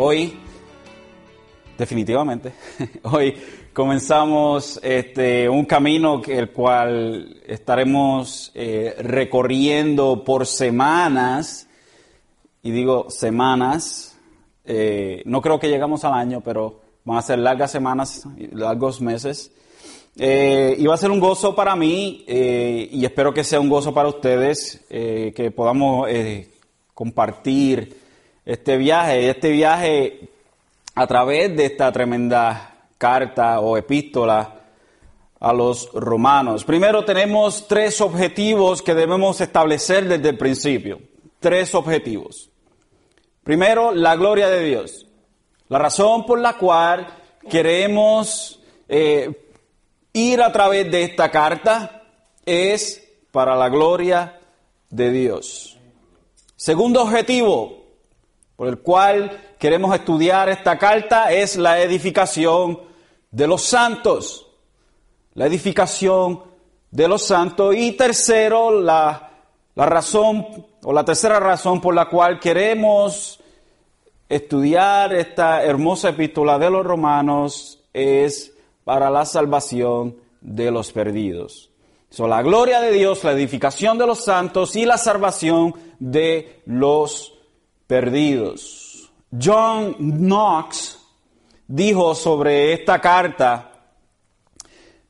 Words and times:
Hoy, 0.00 0.32
definitivamente, 1.76 2.52
hoy 3.02 3.34
comenzamos 3.72 4.78
este, 4.80 5.48
un 5.48 5.64
camino 5.64 6.22
que, 6.22 6.38
el 6.38 6.52
cual 6.52 7.42
estaremos 7.44 8.52
eh, 8.54 8.94
recorriendo 9.00 10.22
por 10.22 10.46
semanas, 10.46 11.68
y 12.62 12.70
digo 12.70 13.10
semanas, 13.10 14.16
eh, 14.64 15.20
no 15.24 15.42
creo 15.42 15.58
que 15.58 15.68
llegamos 15.68 16.04
al 16.04 16.14
año, 16.14 16.42
pero 16.44 16.80
van 17.04 17.18
a 17.18 17.22
ser 17.22 17.40
largas 17.40 17.72
semanas, 17.72 18.22
largos 18.52 19.00
meses. 19.00 19.50
Eh, 20.16 20.76
y 20.78 20.86
va 20.86 20.94
a 20.94 20.98
ser 20.98 21.10
un 21.10 21.18
gozo 21.18 21.56
para 21.56 21.74
mí 21.74 22.24
y 22.28 23.04
espero 23.04 23.34
que 23.34 23.42
sea 23.42 23.58
un 23.58 23.68
gozo 23.68 23.92
para 23.92 24.08
ustedes, 24.08 24.84
que 24.88 25.52
podamos 25.54 26.08
compartir 26.94 28.07
este 28.48 28.78
viaje, 28.78 29.28
este 29.28 29.50
viaje 29.50 30.30
a 30.94 31.06
través 31.06 31.54
de 31.54 31.66
esta 31.66 31.92
tremenda 31.92 32.76
carta 32.96 33.60
o 33.60 33.76
epístola 33.76 34.62
a 35.38 35.52
los 35.52 35.92
romanos. 35.92 36.64
Primero 36.64 37.04
tenemos 37.04 37.68
tres 37.68 38.00
objetivos 38.00 38.80
que 38.80 38.94
debemos 38.94 39.42
establecer 39.42 40.08
desde 40.08 40.30
el 40.30 40.38
principio. 40.38 40.98
Tres 41.38 41.74
objetivos. 41.74 42.48
Primero, 43.44 43.92
la 43.92 44.16
gloria 44.16 44.48
de 44.48 44.64
Dios. 44.64 45.06
La 45.68 45.78
razón 45.78 46.24
por 46.24 46.40
la 46.40 46.54
cual 46.54 47.06
queremos 47.50 48.60
eh, 48.88 49.30
ir 50.14 50.40
a 50.40 50.50
través 50.50 50.90
de 50.90 51.02
esta 51.02 51.30
carta 51.30 52.02
es 52.46 53.06
para 53.30 53.54
la 53.54 53.68
gloria 53.68 54.40
de 54.88 55.10
Dios. 55.10 55.78
Segundo 56.56 57.02
objetivo 57.02 57.87
por 58.58 58.66
el 58.66 58.80
cual 58.80 59.54
queremos 59.56 59.94
estudiar 59.94 60.48
esta 60.48 60.76
carta 60.76 61.30
es 61.30 61.56
la 61.56 61.80
edificación 61.80 62.80
de 63.30 63.46
los 63.46 63.62
santos. 63.62 64.48
La 65.34 65.46
edificación 65.46 66.42
de 66.90 67.06
los 67.06 67.22
santos. 67.22 67.76
Y 67.76 67.92
tercero, 67.92 68.72
la, 68.80 69.30
la 69.76 69.86
razón 69.86 70.66
o 70.82 70.92
la 70.92 71.04
tercera 71.04 71.38
razón 71.38 71.80
por 71.80 71.94
la 71.94 72.08
cual 72.08 72.40
queremos 72.40 73.38
estudiar 74.28 75.14
esta 75.14 75.62
hermosa 75.62 76.08
epístola 76.08 76.58
de 76.58 76.68
los 76.68 76.84
romanos 76.84 77.78
es 77.92 78.52
para 78.82 79.08
la 79.08 79.24
salvación 79.24 80.16
de 80.40 80.72
los 80.72 80.90
perdidos. 80.90 81.70
So, 82.10 82.26
la 82.26 82.42
gloria 82.42 82.80
de 82.80 82.90
Dios, 82.90 83.22
la 83.22 83.30
edificación 83.30 83.98
de 83.98 84.06
los 84.08 84.24
santos 84.24 84.74
y 84.74 84.84
la 84.84 84.98
salvación 84.98 85.74
de 86.00 86.60
los 86.66 87.20
perdidos. 87.20 87.37
John 89.30 89.94
Knox 89.98 90.98
dijo 91.66 92.14
sobre 92.14 92.74
esta 92.74 93.00
carta, 93.00 93.72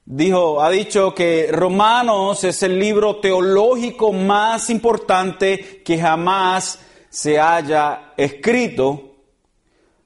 dijo, 0.05 0.62
ha 0.62 0.70
dicho 0.70 1.15
que 1.15 1.48
Romanos 1.51 2.45
es 2.45 2.62
el 2.62 2.79
libro 2.79 3.17
teológico 3.17 4.12
más 4.12 4.70
importante 4.70 5.83
que 5.85 5.98
jamás 5.98 6.79
se 7.11 7.41
haya 7.41 8.12
escrito. 8.17 9.17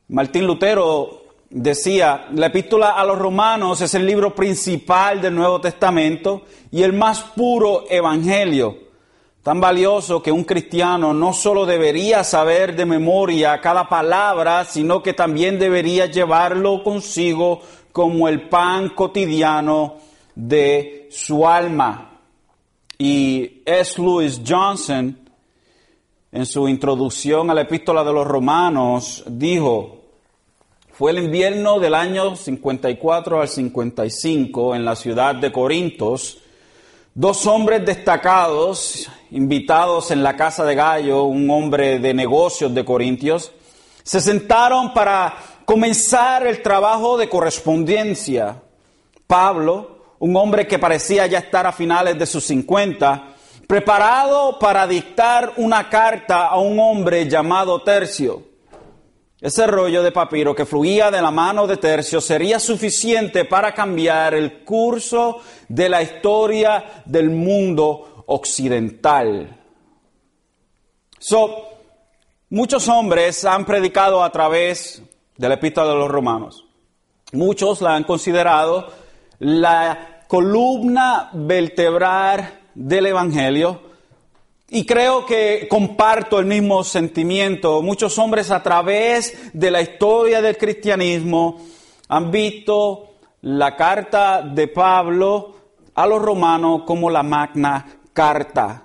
Martín 0.09 0.47
Lutero 0.47 1.23
decía, 1.51 2.27
la 2.33 2.47
epístola 2.47 2.93
a 2.93 3.05
los 3.05 3.19
romanos 3.19 3.81
es 3.83 3.95
el 3.95 4.07
libro 4.07 4.35
principal 4.35 5.21
del 5.21 5.35
Nuevo 5.35 5.61
Testamento 5.61 6.43
y 6.71 6.83
el 6.83 6.95
más 6.95 7.21
puro 7.21 7.85
evangelio, 7.91 8.82
tan 9.43 9.61
valioso 9.61 10.23
que 10.23 10.31
un 10.31 10.45
cristiano 10.45 11.13
no 11.13 11.33
solo 11.33 11.67
debería 11.67 12.23
saber 12.23 12.77
de 12.77 12.87
memoria 12.87 13.61
cada 13.61 13.89
palabra, 13.89 14.65
sino 14.65 15.03
que 15.03 15.15
también 15.15 15.59
debería 15.59 16.07
llevarlo 16.07 16.85
consigo 16.85 17.61
como 17.91 18.29
el 18.29 18.49
pan 18.49 18.91
cotidiano 18.91 19.97
de 20.35 21.09
su 21.11 21.47
alma. 21.47 22.21
Y 22.99 23.63
S. 23.67 24.01
Lewis 24.01 24.41
Johnson, 24.47 25.19
en 26.31 26.47
su 26.47 26.69
introducción 26.69 27.51
a 27.51 27.55
la 27.55 27.63
epístola 27.63 28.05
de 28.05 28.13
los 28.13 28.27
romanos, 28.27 29.25
dijo, 29.27 30.03
fue 30.93 31.11
el 31.11 31.19
invierno 31.19 31.81
del 31.81 31.95
año 31.95 32.37
54 32.37 33.41
al 33.41 33.49
55 33.49 34.77
en 34.77 34.85
la 34.85 34.95
ciudad 34.95 35.35
de 35.35 35.51
Corintos. 35.51 36.39
Dos 37.15 37.45
hombres 37.47 37.85
destacados, 37.85 39.11
invitados 39.33 40.11
en 40.11 40.23
la 40.23 40.37
casa 40.37 40.65
de 40.65 40.75
Gallo, 40.75 41.25
un 41.25 41.51
hombre 41.51 41.99
de 41.99 42.13
negocios 42.13 42.75
de 42.75 42.85
Corintios, 42.85 43.51
se 44.03 44.21
sentaron 44.21 44.93
para 44.93 45.35
comenzar 45.65 46.47
el 46.47 46.61
trabajo 46.61 47.17
de 47.17 47.31
correspondencia. 47.31 48.63
Pablo, 49.27 50.17
un 50.19 50.37
hombre 50.37 50.67
que 50.67 50.79
parecía 50.79 51.27
ya 51.27 51.39
estar 51.39 51.67
a 51.67 51.73
finales 51.73 52.19
de 52.19 52.27
sus 52.27 52.45
50, 52.45 53.29
preparado 53.67 54.59
para 54.59 54.87
dictar 54.87 55.55
una 55.57 55.89
carta 55.89 56.47
a 56.49 56.59
un 56.59 56.79
hombre 56.79 57.27
llamado 57.27 57.81
Tercio. 57.83 58.53
Ese 59.41 59.67
rollo 59.67 60.03
de 60.03 60.13
papiro 60.13 60.55
que 60.55 60.67
fluía 60.67 61.11
de 61.11 61.23
la 61.23 61.31
mano 61.31 61.67
de 61.67 61.79
Tercio 61.79 62.21
sería 62.21 62.61
suficiente 62.61 63.47
para 63.47 63.75
cambiar 63.75 64.35
el 64.35 64.63
curso 64.63 65.41
de 65.69 65.89
la 65.89 66.03
historia 66.03 67.03
del 67.07 67.31
mundo 67.31 68.12
occidental. 68.27 69.59
So, 71.19 71.69
muchos 72.51 72.89
hombres 72.89 73.45
han 73.45 73.65
predicado 73.65 74.23
a 74.23 74.31
través 74.31 75.03
de 75.37 75.49
la 75.49 75.55
epístola 75.55 75.93
de 75.93 75.99
los 75.99 76.11
romanos. 76.11 76.65
Muchos 77.33 77.81
la 77.81 77.95
han 77.95 78.05
considerado 78.05 78.93
la 79.39 80.25
columna 80.29 81.31
vertebral 81.33 82.61
del 82.75 83.07
Evangelio 83.07 83.81
y 84.69 84.87
creo 84.87 85.27
que 85.27 85.67
comparto 85.69 86.39
el 86.39 86.47
mismo 86.47 86.83
sentimiento. 86.83 87.83
Muchos 87.83 88.19
hombres 88.19 88.51
a 88.51 88.63
través 88.63 89.51
de 89.53 89.71
la 89.71 89.83
historia 89.83 90.41
del 90.41 90.57
cristianismo 90.57 91.61
han 92.09 92.31
visto 92.31 93.17
la 93.43 93.77
carta 93.77 94.43
de 94.43 94.69
Pablo 94.69 95.55
a 95.95 96.07
los 96.07 96.23
romanos 96.23 96.83
como 96.87 97.11
la 97.11 97.23
magna 97.23 97.87
carta. 98.13 98.85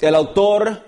El 0.00 0.14
autor, 0.14 0.82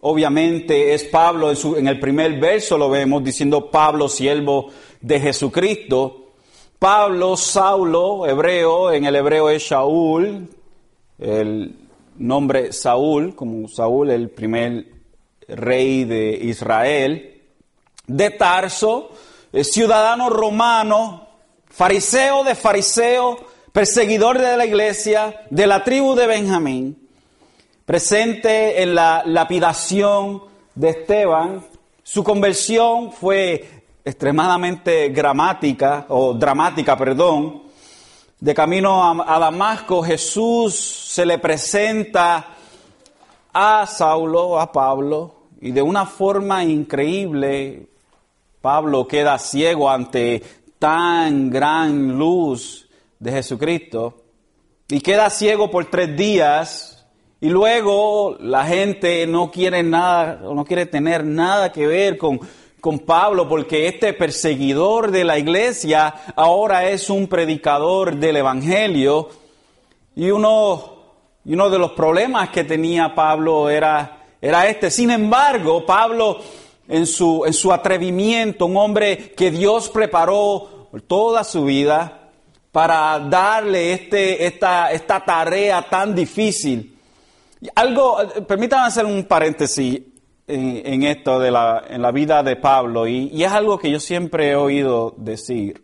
obviamente, 0.00 0.94
es 0.94 1.04
Pablo. 1.04 1.52
En, 1.76 1.88
el 1.88 2.00
primer 2.00 2.38
verso 2.38 2.78
lo 2.78 2.88
vemos 2.90 3.22
diciendo 3.22 3.70
Pablo, 3.70 4.08
siervo 4.08 4.70
de 5.00 5.20
Jesucristo. 5.20 6.32
Pablo, 6.78 7.36
Saulo, 7.36 8.26
hebreo, 8.26 8.92
en 8.92 9.04
el 9.04 9.16
hebreo 9.16 9.48
es 9.48 9.62
Shaul, 9.62 10.48
el 11.18 11.74
nombre 12.18 12.72
Saúl, 12.72 13.34
como 13.34 13.66
Saúl, 13.68 14.10
el 14.10 14.28
primer 14.28 14.86
rey 15.48 16.04
de 16.04 16.38
Israel, 16.42 17.42
de 18.06 18.30
Tarso, 18.30 19.10
ciudadano 19.62 20.28
romano, 20.28 21.26
fariseo 21.66 22.44
de 22.44 22.54
fariseo, 22.54 23.38
perseguidor 23.76 24.38
de 24.38 24.56
la 24.56 24.64
iglesia, 24.64 25.42
de 25.50 25.66
la 25.66 25.84
tribu 25.84 26.14
de 26.14 26.26
Benjamín, 26.26 26.96
presente 27.84 28.80
en 28.80 28.94
la 28.94 29.22
lapidación 29.26 30.40
de 30.74 30.88
Esteban. 30.88 31.62
Su 32.02 32.24
conversión 32.24 33.12
fue 33.12 33.82
extremadamente 34.02 35.10
gramática, 35.10 36.06
o 36.08 36.32
dramática, 36.32 36.96
perdón, 36.96 37.64
de 38.40 38.54
camino 38.54 39.22
a, 39.22 39.38
Damasco, 39.38 40.02
Jesús 40.02 40.74
se 40.74 41.26
le 41.26 41.36
presenta 41.36 42.46
a 43.52 43.86
Saulo, 43.86 44.58
a 44.58 44.72
Pablo, 44.72 45.34
y 45.60 45.70
de 45.70 45.82
una 45.82 46.06
forma 46.06 46.64
increíble, 46.64 47.88
Pablo 48.62 49.06
queda 49.06 49.38
ciego 49.38 49.90
ante 49.90 50.42
tan 50.78 51.50
gran 51.50 52.16
luz 52.16 52.85
de 53.18 53.32
Jesucristo, 53.32 54.22
y 54.88 55.00
queda 55.00 55.30
ciego 55.30 55.70
por 55.70 55.86
tres 55.86 56.16
días, 56.16 57.06
y 57.40 57.48
luego 57.48 58.36
la 58.40 58.64
gente 58.64 59.26
no 59.26 59.50
quiere 59.50 59.82
nada, 59.82 60.40
no 60.42 60.64
quiere 60.64 60.86
tener 60.86 61.24
nada 61.24 61.72
que 61.72 61.86
ver 61.86 62.16
con 62.18 62.40
con 62.86 63.00
Pablo 63.00 63.48
porque 63.48 63.88
este 63.88 64.12
perseguidor 64.12 65.10
de 65.10 65.24
la 65.24 65.40
iglesia 65.40 66.14
ahora 66.36 66.88
es 66.88 67.10
un 67.10 67.26
predicador 67.26 68.14
del 68.14 68.36
Evangelio 68.36 69.28
y 70.14 70.30
uno, 70.30 70.94
y 71.44 71.54
uno 71.54 71.68
de 71.68 71.80
los 71.80 71.90
problemas 71.92 72.50
que 72.50 72.62
tenía 72.62 73.12
Pablo 73.12 73.68
era, 73.68 74.26
era 74.40 74.68
este. 74.68 74.92
Sin 74.92 75.10
embargo, 75.10 75.84
Pablo 75.84 76.38
en 76.86 77.08
su, 77.08 77.42
en 77.44 77.54
su 77.54 77.72
atrevimiento, 77.72 78.66
un 78.66 78.76
hombre 78.76 79.32
que 79.36 79.50
Dios 79.50 79.88
preparó 79.88 80.88
toda 81.08 81.42
su 81.42 81.64
vida 81.64 82.25
para 82.76 83.18
darle 83.18 83.94
este, 83.94 84.44
esta, 84.44 84.92
esta 84.92 85.24
tarea 85.24 85.80
tan 85.88 86.14
difícil. 86.14 86.94
Algo, 87.74 88.18
permítanme 88.46 88.88
hacer 88.88 89.06
un 89.06 89.24
paréntesis. 89.24 90.02
en, 90.46 91.02
esto 91.04 91.40
de 91.40 91.50
la, 91.50 91.84
en 91.88 92.02
la 92.02 92.12
vida 92.12 92.42
de 92.42 92.56
Pablo 92.56 93.06
y, 93.06 93.42
es 93.42 93.50
algo 93.50 93.78
que 93.78 93.90
yo 93.90 93.98
siempre 93.98 94.50
he 94.50 94.56
oído 94.56 95.14
decir. 95.16 95.82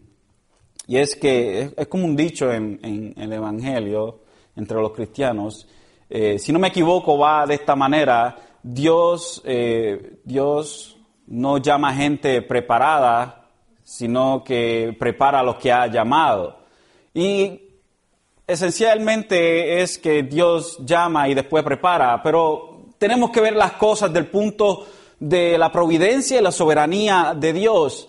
Y 0.86 0.98
es 0.98 1.16
que 1.16 1.72
es, 1.74 1.86
como 1.86 2.04
un 2.04 2.14
dicho 2.14 2.52
en, 2.52 3.14
el 3.16 3.32
Evangelio 3.32 4.20
entre 4.54 4.76
los 4.76 4.92
cristianos. 4.92 5.66
Eh, 6.10 6.38
si 6.38 6.52
no 6.52 6.58
me 6.58 6.68
equivoco, 6.68 7.16
va 7.16 7.46
de 7.46 7.54
esta 7.54 7.74
manera. 7.74 8.36
Dios, 8.62 9.40
eh, 9.46 10.18
Dios 10.24 10.98
no 11.26 11.56
llama 11.56 11.94
gente 11.94 12.42
preparada, 12.42 13.46
sino 13.82 14.44
que 14.44 14.94
prepara 15.00 15.40
a 15.40 15.42
los 15.42 15.56
que 15.56 15.72
ha 15.72 15.86
llamado. 15.86 16.60
Y 17.14 17.60
esencialmente 18.46 19.82
es 19.82 19.98
que 19.98 20.22
Dios 20.22 20.78
llama 20.84 21.28
y 21.28 21.34
después 21.34 21.64
prepara, 21.64 22.22
pero 22.22 22.86
tenemos 22.98 23.30
que 23.30 23.40
ver 23.40 23.54
las 23.54 23.72
cosas 23.72 24.12
del 24.12 24.26
punto 24.26 24.86
de 25.18 25.56
la 25.58 25.70
providencia 25.70 26.38
y 26.38 26.42
la 26.42 26.52
soberanía 26.52 27.34
de 27.36 27.52
Dios. 27.52 28.08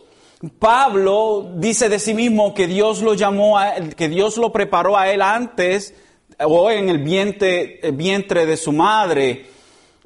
Pablo 0.60 1.52
dice 1.56 1.88
de 1.88 2.00
sí 2.00 2.14
mismo 2.14 2.54
que 2.54 2.68
Dios 2.68 3.02
lo 3.02 3.14
llamó, 3.14 3.58
a, 3.58 3.76
que 3.76 4.10
Dios 4.10 4.38
lo 4.38 4.52
preparó 4.52 4.98
a 4.98 5.10
él 5.10 5.22
antes 5.22 5.94
o 6.40 6.70
en 6.70 6.90
el 6.90 6.98
vientre, 6.98 7.80
el 7.82 7.94
vientre 7.94 8.46
de 8.46 8.58
su 8.58 8.72
madre. 8.72 9.46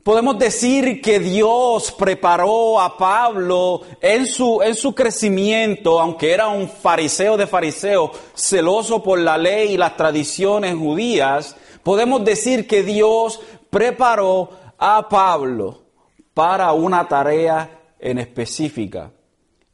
Podemos 0.07 0.39
decir 0.39 1.01
que 1.01 1.19
Dios 1.19 1.91
preparó 1.91 2.79
a 2.79 2.97
Pablo 2.97 3.81
en 3.99 4.25
su, 4.25 4.61
en 4.61 4.73
su 4.73 4.95
crecimiento, 4.95 5.99
aunque 5.99 6.31
era 6.31 6.47
un 6.47 6.69
fariseo 6.69 7.35
de 7.35 7.45
fariseo, 7.45 8.13
celoso 8.33 9.03
por 9.03 9.19
la 9.19 9.37
ley 9.37 9.73
y 9.73 9.77
las 9.77 9.97
tradiciones 9.97 10.75
judías. 10.75 11.57
Podemos 11.83 12.23
decir 12.23 12.69
que 12.69 12.83
Dios 12.83 13.41
preparó 13.69 14.49
a 14.77 15.09
Pablo 15.09 15.81
para 16.33 16.71
una 16.71 17.05
tarea 17.05 17.69
en 17.99 18.19
específica. 18.19 19.11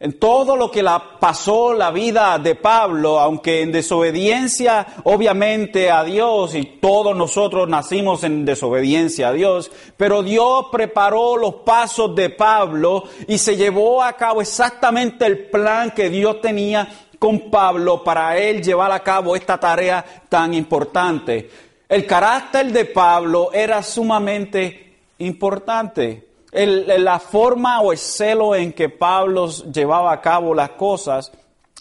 En 0.04 0.20
todo 0.20 0.58
lo 0.58 0.70
que 0.70 0.84
la 0.84 1.18
pasó 1.18 1.74
la 1.74 1.90
vida 1.90 2.38
de 2.38 2.56
Pablo, 2.56 3.22
aunque 3.22 3.62
en 3.62 3.72
desobediencia 3.72 4.86
obviamente 5.06 5.90
a 5.90 6.04
Dios, 6.04 6.56
y 6.56 6.66
todos 6.82 7.16
nosotros 7.16 7.70
nacimos 7.70 8.26
en 8.26 8.44
desobediencia 8.44 9.30
a 9.30 9.32
Dios, 9.32 9.72
pero 9.96 10.22
Dios 10.22 10.66
preparó 10.74 11.38
los 11.38 11.56
pasos 11.64 12.14
de 12.16 12.30
Pablo 12.30 13.06
y 13.30 13.38
se 13.38 13.56
llevó 13.56 14.04
a 14.04 14.12
cabo 14.18 14.42
exactamente 14.42 15.26
el 15.26 15.46
plan 15.46 15.92
que 15.92 16.10
Dios 16.10 16.42
tenía 16.42 16.86
con 17.18 17.50
Pablo 17.50 18.04
para 18.04 18.38
él 18.38 18.62
llevar 18.62 18.92
a 18.92 19.00
cabo 19.00 19.38
esta 19.38 19.58
tarea 19.58 20.04
tan 20.28 20.54
importante. 20.54 21.50
El 21.88 22.06
carácter 22.06 22.74
de 22.74 22.84
Pablo 22.84 23.52
era 23.54 23.82
sumamente 23.82 24.98
importante. 25.20 26.33
La 26.54 27.20
forma 27.20 27.82
o 27.82 27.92
el 27.92 27.98
celo 27.98 28.56
en 28.56 28.74
que 28.74 28.90
Pablo 28.90 29.50
llevaba 29.50 30.12
a 30.12 30.22
cabo 30.22 30.54
las 30.54 30.72
cosas, 30.72 31.32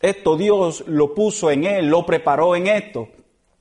esto 0.00 0.36
Dios 0.36 0.84
lo 0.86 1.14
puso 1.14 1.50
en 1.50 1.64
él, 1.64 1.86
lo 1.86 2.04
preparó 2.04 2.56
en 2.56 2.66
esto. 2.66 3.08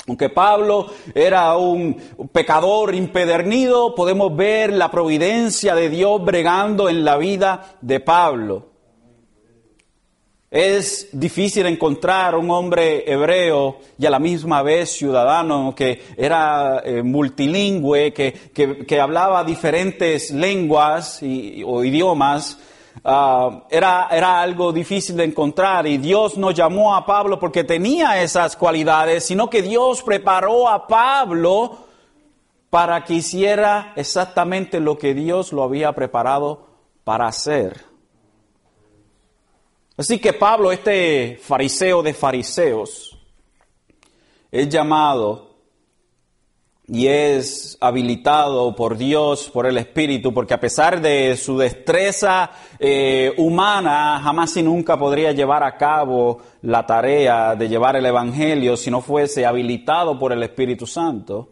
Aunque 0.07 0.29
Pablo 0.29 0.87
era 1.13 1.55
un 1.57 1.95
pecador 2.31 2.95
impedernido, 2.95 3.93
podemos 3.93 4.35
ver 4.35 4.73
la 4.73 4.89
providencia 4.89 5.75
de 5.75 5.89
Dios 5.89 6.23
bregando 6.23 6.89
en 6.89 7.05
la 7.05 7.17
vida 7.17 7.75
de 7.81 7.99
Pablo. 7.99 8.70
Es 10.51 11.07
difícil 11.13 11.65
encontrar 11.65 12.35
un 12.35 12.51
hombre 12.51 13.09
hebreo 13.09 13.77
y 13.97 14.05
a 14.05 14.09
la 14.09 14.19
misma 14.19 14.61
vez 14.61 14.91
ciudadano 14.91 15.73
que 15.73 16.03
era 16.17 16.81
eh, 16.83 17.01
multilingüe, 17.01 18.11
que, 18.11 18.99
hablaba 18.99 19.45
diferentes 19.45 20.29
lenguas 20.31 21.21
o 21.65 21.83
idiomas. 21.85 22.59
Ah, 23.05 23.63
era, 23.69 24.09
era 24.11 24.41
algo 24.41 24.73
difícil 24.73 25.15
de 25.15 25.23
encontrar 25.23 25.87
y 25.87 25.97
Dios 25.97 26.37
no 26.37 26.51
llamó 26.51 26.93
a 26.97 27.05
Pablo 27.05 27.39
porque 27.39 27.63
tenía 27.63 28.21
esas 28.21 28.57
cualidades, 28.57 29.23
sino 29.23 29.49
que 29.49 29.61
Dios 29.61 30.03
preparó 30.03 30.67
a 30.67 30.85
Pablo 30.85 31.77
para 32.69 33.05
que 33.05 33.13
hiciera 33.13 33.93
exactamente 33.95 34.81
lo 34.81 34.97
que 34.97 35.13
Dios 35.13 35.53
lo 35.53 35.63
había 35.63 35.93
preparado 35.93 36.67
para 37.05 37.27
hacer. 37.27 37.90
Así 40.01 40.17
que 40.17 40.33
Pablo, 40.33 40.71
este 40.71 41.37
fariseo 41.39 42.01
de 42.01 42.15
fariseos, 42.15 43.19
es 44.49 44.67
llamado 44.67 45.57
y 46.87 47.05
es 47.05 47.77
habilitado 47.79 48.75
por 48.75 48.97
Dios, 48.97 49.51
por 49.53 49.67
el 49.67 49.77
Espíritu, 49.77 50.33
porque 50.33 50.55
a 50.55 50.59
pesar 50.59 51.01
de 51.01 51.37
su 51.37 51.55
destreza 51.55 52.49
eh, 52.79 53.31
humana, 53.37 54.19
jamás 54.23 54.57
y 54.57 54.63
nunca 54.63 54.97
podría 54.97 55.33
llevar 55.33 55.63
a 55.63 55.77
cabo 55.77 56.39
la 56.63 56.83
tarea 56.83 57.55
de 57.55 57.69
llevar 57.69 57.95
el 57.95 58.07
Evangelio 58.07 58.77
si 58.77 58.89
no 58.89 59.01
fuese 59.01 59.45
habilitado 59.45 60.17
por 60.17 60.33
el 60.33 60.41
Espíritu 60.41 60.87
Santo. 60.87 61.47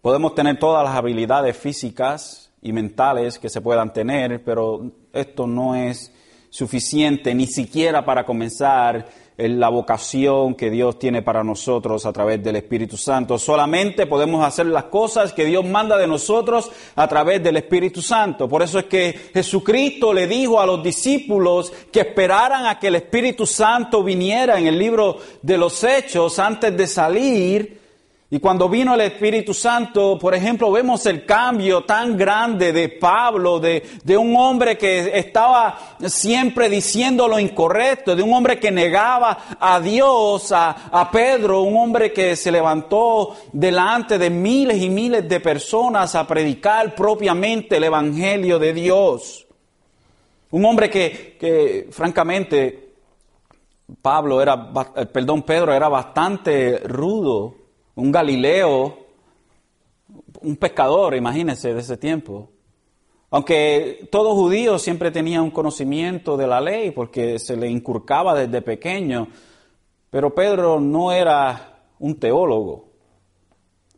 Podemos 0.00 0.34
tener 0.34 0.58
todas 0.58 0.84
las 0.84 0.96
habilidades 0.96 1.54
físicas 1.54 2.50
y 2.62 2.72
mentales 2.72 3.38
que 3.38 3.50
se 3.50 3.60
puedan 3.60 3.92
tener, 3.92 4.42
pero 4.42 4.90
esto 5.12 5.46
no 5.46 5.74
es 5.74 6.10
suficiente 6.52 7.34
ni 7.34 7.46
siquiera 7.46 8.04
para 8.04 8.26
comenzar 8.26 9.08
la 9.38 9.70
vocación 9.70 10.54
que 10.54 10.70
Dios 10.70 10.98
tiene 10.98 11.22
para 11.22 11.42
nosotros 11.42 12.04
a 12.04 12.12
través 12.12 12.44
del 12.44 12.56
Espíritu 12.56 12.98
Santo. 12.98 13.38
Solamente 13.38 14.06
podemos 14.06 14.44
hacer 14.44 14.66
las 14.66 14.84
cosas 14.84 15.32
que 15.32 15.46
Dios 15.46 15.64
manda 15.64 15.96
de 15.96 16.06
nosotros 16.06 16.70
a 16.94 17.08
través 17.08 17.42
del 17.42 17.56
Espíritu 17.56 18.02
Santo. 18.02 18.50
Por 18.50 18.62
eso 18.62 18.78
es 18.78 18.84
que 18.84 19.30
Jesucristo 19.32 20.12
le 20.12 20.26
dijo 20.26 20.60
a 20.60 20.66
los 20.66 20.82
discípulos 20.82 21.72
que 21.90 22.00
esperaran 22.00 22.66
a 22.66 22.78
que 22.78 22.88
el 22.88 22.96
Espíritu 22.96 23.46
Santo 23.46 24.04
viniera 24.04 24.58
en 24.58 24.66
el 24.66 24.78
libro 24.78 25.16
de 25.40 25.56
los 25.56 25.82
Hechos 25.82 26.38
antes 26.38 26.76
de 26.76 26.86
salir 26.86 27.81
y 28.34 28.40
cuando 28.40 28.66
vino 28.66 28.94
el 28.94 29.02
Espíritu 29.02 29.52
Santo, 29.52 30.18
por 30.18 30.34
ejemplo, 30.34 30.72
vemos 30.72 31.04
el 31.04 31.26
cambio 31.26 31.84
tan 31.84 32.16
grande 32.16 32.72
de 32.72 32.88
Pablo, 32.88 33.60
de, 33.60 33.82
un 34.16 34.34
hombre 34.36 34.78
que 34.78 35.18
estaba 35.18 35.78
siempre 36.06 36.70
diciendo 36.70 37.28
lo 37.28 37.38
incorrecto, 37.38 38.16
de 38.16 38.22
un 38.22 38.32
hombre 38.32 38.58
que 38.58 38.70
negaba 38.70 39.56
a 39.60 39.78
Dios, 39.80 40.50
a, 40.50 40.70
a 40.70 41.10
Pedro, 41.10 41.60
un 41.60 41.76
hombre 41.76 42.10
que 42.10 42.34
se 42.34 42.50
levantó 42.50 43.36
delante 43.52 44.16
de 44.16 44.30
miles 44.30 44.80
y 44.80 44.88
miles 44.88 45.28
de 45.28 45.38
personas 45.38 46.14
a 46.14 46.26
predicar 46.26 46.94
propiamente 46.94 47.76
el 47.76 47.84
Evangelio 47.84 48.58
de 48.58 48.72
Dios. 48.72 49.46
Un 50.52 50.64
hombre 50.64 50.88
que, 50.88 51.36
que 51.38 51.88
francamente, 51.90 52.94
Pablo 54.00 54.40
era, 54.40 54.70
eh, 54.96 55.04
perdón, 55.04 55.42
Pedro 55.42 55.74
era 55.74 55.90
bastante 55.90 56.78
rudo 56.78 57.60
un 57.94 58.12
Galileo, 58.12 58.98
un 60.40 60.56
pescador, 60.56 61.14
imagínense, 61.14 61.72
de 61.72 61.80
ese 61.80 61.96
tiempo. 61.96 62.48
Aunque 63.30 64.08
todo 64.10 64.34
judío 64.34 64.78
siempre 64.78 65.10
tenía 65.10 65.40
un 65.40 65.50
conocimiento 65.50 66.36
de 66.36 66.46
la 66.46 66.60
ley 66.60 66.90
porque 66.90 67.38
se 67.38 67.56
le 67.56 67.68
inculcaba 67.68 68.34
desde 68.34 68.60
pequeño, 68.60 69.28
pero 70.10 70.34
Pedro 70.34 70.80
no 70.80 71.12
era 71.12 71.78
un 71.98 72.16
teólogo. 72.16 72.92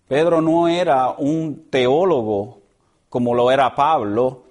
Pedro 0.07 0.41
no 0.41 0.69
era 0.69 1.11
un 1.19 1.69
teólogo 1.71 2.61
como 3.09 3.35
lo 3.35 3.51
era 3.51 3.75
Pablo. 3.75 4.45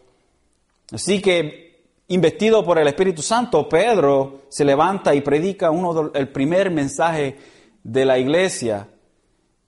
Así 0.91 1.21
que, 1.21 1.85
investido 2.09 2.65
por 2.65 2.77
el 2.77 2.87
Espíritu 2.87 3.21
Santo, 3.21 3.69
Pedro 3.69 4.41
se 4.49 4.65
levanta 4.65 5.15
y 5.15 5.21
predica 5.21 5.71
uno 5.71 6.11
el 6.13 6.27
primer 6.29 6.71
mensaje 6.71 7.37
de 7.83 8.05
la 8.05 8.17
iglesia. 8.17 8.87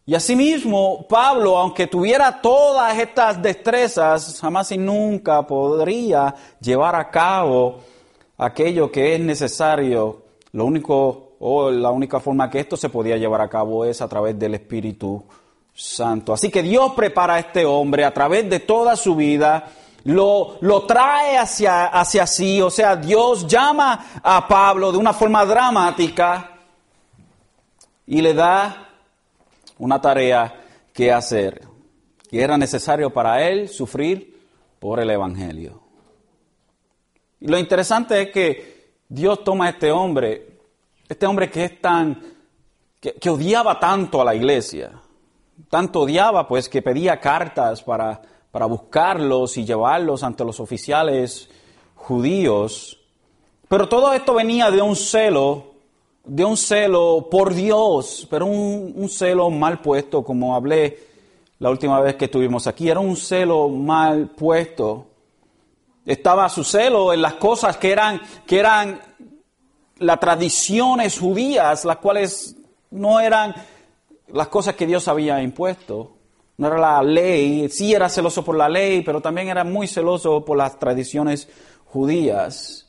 Y 0.07 0.13
asimismo, 0.13 1.07
Pablo, 1.09 1.57
aunque 1.57 1.87
tuviera 1.87 2.39
todas 2.39 2.95
estas 2.99 3.41
destrezas, 3.41 4.39
jamás 4.39 4.71
y 4.71 4.77
nunca 4.77 5.41
podría 5.47 6.35
llevar 6.59 6.95
a 6.95 7.09
cabo 7.09 7.79
aquello 8.37 8.91
que 8.91 9.15
es 9.15 9.19
necesario. 9.19 10.21
Lo 10.51 10.65
único, 10.65 11.31
o 11.39 11.71
la 11.71 11.89
única 11.89 12.19
forma 12.19 12.51
que 12.51 12.59
esto 12.59 12.77
se 12.77 12.89
podía 12.89 13.17
llevar 13.17 13.41
a 13.41 13.49
cabo 13.49 13.83
es 13.83 13.99
a 13.99 14.07
través 14.07 14.37
del 14.37 14.53
Espíritu 14.53 15.23
Santo. 15.73 16.33
Así 16.33 16.51
que 16.51 16.61
Dios 16.61 16.93
prepara 16.95 17.33
a 17.33 17.39
este 17.39 17.65
hombre 17.65 18.05
a 18.05 18.13
través 18.13 18.47
de 18.47 18.59
toda 18.59 18.95
su 18.95 19.15
vida, 19.15 19.71
lo, 20.03 20.57
lo 20.61 20.83
trae 20.83 21.35
hacia, 21.35 21.87
hacia 21.87 22.27
sí, 22.27 22.61
o 22.61 22.69
sea, 22.69 22.95
Dios 22.95 23.47
llama 23.47 24.05
a 24.21 24.47
Pablo 24.47 24.91
de 24.91 24.99
una 24.99 25.13
forma 25.13 25.43
dramática 25.45 26.51
y 28.05 28.21
le 28.21 28.35
da 28.35 28.84
una 29.79 30.01
tarea 30.01 30.61
que 30.93 31.11
hacer, 31.11 31.61
que 32.29 32.41
era 32.41 32.57
necesario 32.57 33.11
para 33.11 33.47
él 33.47 33.69
sufrir 33.69 34.35
por 34.79 34.99
el 34.99 35.09
Evangelio. 35.09 35.81
Y 37.39 37.47
lo 37.47 37.57
interesante 37.57 38.21
es 38.21 38.31
que 38.31 38.75
Dios 39.07 39.43
toma 39.43 39.65
a 39.65 39.69
este 39.69 39.91
hombre, 39.91 40.59
este 41.07 41.25
hombre 41.25 41.49
que 41.49 41.65
es 41.65 41.81
tan, 41.81 42.21
que, 42.99 43.29
odiaba 43.29 43.79
tanto 43.79 44.21
a 44.21 44.25
la 44.25 44.33
iglesia, 44.33 44.91
tanto 45.69 46.01
odiaba 46.01 46.47
pues 46.47 46.67
que 46.69 46.81
pedía 46.81 47.19
cartas 47.19 47.83
para, 47.83 48.21
para 48.51 48.65
buscarlos 48.65 49.57
y 49.57 49.65
llevarlos 49.65 50.23
ante 50.23 50.43
los 50.43 50.59
oficiales 50.59 51.49
judíos. 51.95 52.99
Pero 53.67 53.87
todo 53.89 54.13
esto 54.13 54.33
venía 54.33 54.71
de 54.71 54.81
un 54.81 54.95
celo, 54.95 55.74
de 56.25 56.43
un 56.43 56.57
celo 56.57 57.27
por 57.29 57.53
Dios, 57.53 58.27
pero 58.29 58.45
un, 58.45 59.07
celo 59.09 59.49
mal 59.49 59.81
puesto, 59.81 60.23
como 60.23 60.55
hablé 60.55 60.99
la 61.59 61.69
última 61.69 61.99
vez 62.01 62.15
que 62.15 62.25
estuvimos 62.25 62.67
aquí, 62.67 62.89
era 62.89 62.99
un 62.99 63.15
celo 63.15 63.69
mal 63.69 64.29
puesto. 64.29 65.07
Estaba 66.05 66.49
su 66.49 66.63
celo 66.63 67.13
en 67.13 67.21
las 67.21 67.35
cosas 67.35 67.77
que 67.77 67.91
eran, 67.91 68.21
que 68.45 68.59
eran 68.59 69.01
las 69.99 70.19
tradiciones 70.19 71.19
judías, 71.19 71.85
las 71.85 71.97
cuales 71.97 72.55
no 72.91 73.19
eran 73.19 73.55
las 74.27 74.47
cosas 74.47 74.75
que 74.75 74.87
Dios 74.87 75.07
había 75.07 75.41
impuesto. 75.41 76.11
No 76.57 76.67
era 76.67 76.77
la 76.77 77.03
ley, 77.03 77.67
sí 77.69 77.93
era 77.93 78.09
celoso 78.09 78.43
por 78.43 78.55
la 78.55 78.69
ley, 78.69 79.01
pero 79.01 79.21
también 79.21 79.49
era 79.49 79.63
muy 79.63 79.87
celoso 79.87 80.43
por 80.45 80.57
las 80.57 80.79
tradiciones 80.79 81.49
judías. 81.85 82.84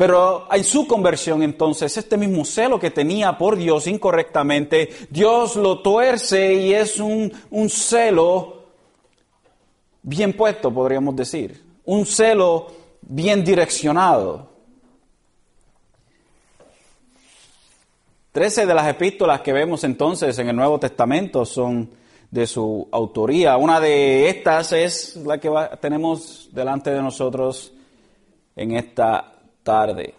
Pero 0.00 0.48
en 0.50 0.64
su 0.64 0.86
conversión 0.86 1.42
entonces, 1.42 1.94
este 1.94 2.16
mismo 2.16 2.42
celo 2.46 2.80
que 2.80 2.90
tenía 2.90 3.36
por 3.36 3.54
Dios 3.54 3.86
incorrectamente, 3.86 4.88
Dios 5.10 5.56
lo 5.56 5.80
tuerce 5.82 6.54
y 6.54 6.72
es 6.72 6.98
un, 6.98 7.30
un 7.50 7.68
celo 7.68 8.64
bien 10.00 10.32
puesto, 10.32 10.72
podríamos 10.72 11.14
decir. 11.16 11.62
Un 11.84 12.06
celo 12.06 12.68
bien 13.02 13.44
direccionado. 13.44 14.48
Trece 18.32 18.64
de 18.64 18.72
las 18.72 18.88
epístolas 18.88 19.42
que 19.42 19.52
vemos 19.52 19.84
entonces 19.84 20.38
en 20.38 20.48
el 20.48 20.56
Nuevo 20.56 20.80
Testamento 20.80 21.44
son 21.44 21.90
de 22.30 22.46
su 22.46 22.88
autoría. 22.90 23.58
Una 23.58 23.78
de 23.78 24.30
estas 24.30 24.72
es 24.72 25.16
la 25.16 25.36
que 25.36 25.50
tenemos 25.78 26.48
delante 26.52 26.88
de 26.88 27.02
nosotros 27.02 27.74
en 28.56 28.76
esta 28.76 29.34
tarde. 29.62 30.14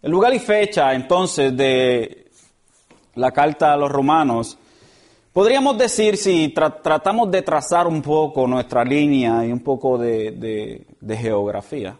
El 0.00 0.10
lugar 0.10 0.34
y 0.34 0.38
fecha 0.38 0.92
entonces 0.94 1.56
de 1.56 2.30
la 3.14 3.30
carta 3.30 3.72
a 3.72 3.76
los 3.76 3.90
romanos, 3.90 4.58
podríamos 5.32 5.78
decir 5.78 6.16
si 6.16 6.48
tratamos 6.48 7.30
de 7.30 7.42
trazar 7.42 7.86
un 7.86 8.02
poco 8.02 8.46
nuestra 8.46 8.84
línea 8.84 9.44
y 9.46 9.52
un 9.52 9.60
poco 9.60 9.98
de 9.98 10.84
geografía. 11.20 11.96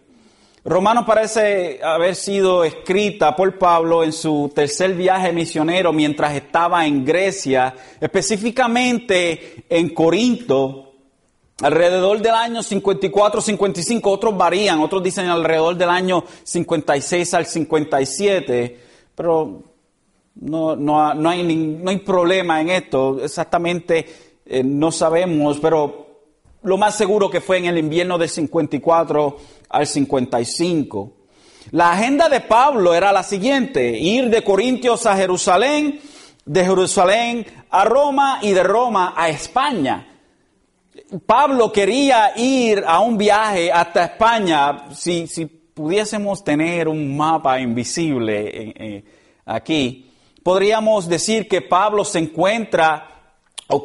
Romano 0.64 1.04
parece 1.04 1.80
haber 1.82 2.14
sido 2.14 2.62
escrita 2.62 3.34
por 3.34 3.58
Pablo 3.58 4.04
en 4.04 4.12
su 4.12 4.52
tercer 4.54 4.94
viaje 4.94 5.32
misionero 5.32 5.92
mientras 5.92 6.36
estaba 6.36 6.86
en 6.86 7.04
Grecia, 7.04 7.74
específicamente 8.00 9.64
en 9.68 9.88
Corinto, 9.88 10.91
alrededor 11.62 12.20
del 12.20 12.32
año 12.32 12.60
54-55, 12.60 14.00
otros 14.04 14.36
varían, 14.36 14.80
otros 14.80 15.02
dicen 15.02 15.28
alrededor 15.28 15.76
del 15.76 15.88
año 15.88 16.24
56 16.42 17.34
al 17.34 17.46
57, 17.46 18.80
pero 19.14 19.62
no, 20.34 20.76
no, 20.76 21.14
no, 21.14 21.28
hay, 21.28 21.42
no 21.44 21.90
hay 21.90 21.98
problema 21.98 22.60
en 22.60 22.70
esto, 22.70 23.22
exactamente 23.22 24.06
eh, 24.44 24.62
no 24.64 24.90
sabemos, 24.92 25.58
pero 25.60 26.06
lo 26.62 26.76
más 26.76 26.96
seguro 26.96 27.30
que 27.30 27.40
fue 27.40 27.58
en 27.58 27.66
el 27.66 27.78
invierno 27.78 28.18
del 28.18 28.28
54 28.28 29.36
al 29.68 29.86
55. 29.86 31.12
La 31.70 31.92
agenda 31.92 32.28
de 32.28 32.40
Pablo 32.40 32.92
era 32.92 33.12
la 33.12 33.22
siguiente, 33.22 33.98
ir 33.98 34.30
de 34.30 34.42
Corintios 34.42 35.06
a 35.06 35.16
Jerusalén, 35.16 36.00
de 36.44 36.64
Jerusalén 36.64 37.46
a 37.70 37.84
Roma 37.84 38.40
y 38.42 38.52
de 38.52 38.62
Roma 38.62 39.14
a 39.16 39.28
España. 39.28 40.11
Pablo 41.26 41.72
quería 41.72 42.32
ir 42.36 42.84
a 42.86 43.00
un 43.00 43.18
viaje 43.18 43.70
hasta 43.70 44.04
España, 44.04 44.90
si, 44.94 45.26
si 45.26 45.46
pudiésemos 45.46 46.42
tener 46.42 46.88
un 46.88 47.16
mapa 47.16 47.60
invisible 47.60 49.04
aquí, 49.44 50.10
podríamos 50.42 51.08
decir 51.08 51.48
que 51.48 51.60
Pablo 51.62 52.04
se 52.04 52.18
encuentra 52.18 53.12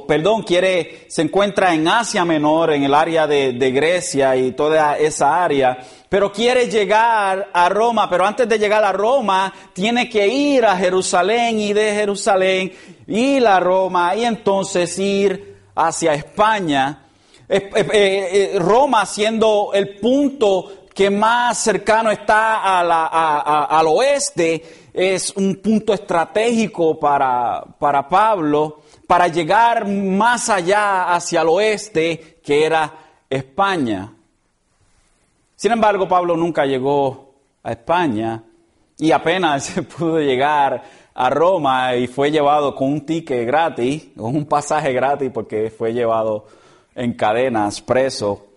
perdón, 0.07 0.43
quiere, 0.43 1.05
se 1.07 1.21
encuentra 1.21 1.73
en 1.73 1.87
Asia 1.87 2.25
Menor, 2.25 2.71
en 2.71 2.83
el 2.83 2.93
área 2.93 3.27
de, 3.27 3.71
Grecia 3.71 4.35
y 4.35 4.51
toda 4.51 4.97
esa 4.97 5.43
área, 5.43 5.77
pero 6.09 6.31
quiere 6.31 6.67
llegar 6.67 7.49
a 7.53 7.69
Roma, 7.69 8.09
pero 8.09 8.25
antes 8.25 8.47
de 8.47 8.59
llegar 8.59 8.83
a 8.83 8.91
Roma 8.91 9.53
tiene 9.73 10.09
que 10.09 10.27
ir 10.27 10.65
a 10.65 10.75
Jerusalén 10.75 11.59
y 11.59 11.73
de 11.73 11.93
Jerusalén 11.93 12.71
ir 13.07 13.45
a 13.45 13.59
Roma 13.59 14.15
y 14.15 14.25
entonces 14.25 14.97
ir 14.99 15.57
hacia 15.75 16.13
España. 16.13 17.03
Eh, 17.49 17.69
eh, 17.73 18.59
Roma 18.59 19.05
siendo 19.05 19.71
el 19.73 19.97
punto 19.99 20.85
que 20.93 21.09
más 21.09 21.59
cercano 21.59 22.11
está 22.11 22.79
al 22.79 23.87
oeste, 23.87 24.89
es 24.93 25.31
un 25.35 25.55
punto 25.57 25.93
estratégico 25.93 26.99
para, 26.99 27.63
para 27.79 28.09
Pablo 28.09 28.81
para 29.07 29.29
llegar 29.29 29.87
más 29.87 30.49
allá 30.49 31.13
hacia 31.13 31.41
el 31.41 31.47
oeste, 31.47 32.39
que 32.43 32.65
era 32.65 32.93
España. 33.29 34.13
Sin 35.55 35.71
embargo, 35.71 36.07
Pablo 36.07 36.35
nunca 36.35 36.65
llegó 36.65 37.33
a 37.63 37.71
España 37.71 38.43
y 38.97 39.11
apenas 39.11 39.71
pudo 39.97 40.19
llegar 40.19 40.83
a 41.15 41.29
Roma 41.29 41.95
y 41.95 42.07
fue 42.07 42.29
llevado 42.29 42.75
con 42.75 42.91
un 42.91 43.05
ticket 43.05 43.47
gratis, 43.47 44.09
con 44.15 44.35
un 44.35 44.45
pasaje 44.45 44.91
gratis 44.91 45.31
porque 45.33 45.71
fue 45.71 45.93
llevado 45.93 46.45
en 46.97 47.13
cadenas, 47.13 47.79
preso. 47.79 48.47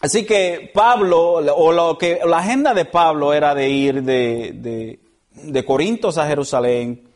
Así 0.00 0.24
que 0.24 0.70
Pablo, 0.72 1.32
o 1.34 1.72
lo 1.72 1.98
que 1.98 2.20
la 2.24 2.38
agenda 2.38 2.72
de 2.72 2.86
Pablo 2.86 3.34
era 3.34 3.54
de 3.54 3.68
ir 3.68 4.02
de, 4.02 4.52
de, 4.54 5.00
de 5.32 5.64
Corintos 5.64 6.16
a 6.16 6.26
Jerusalén, 6.26 7.06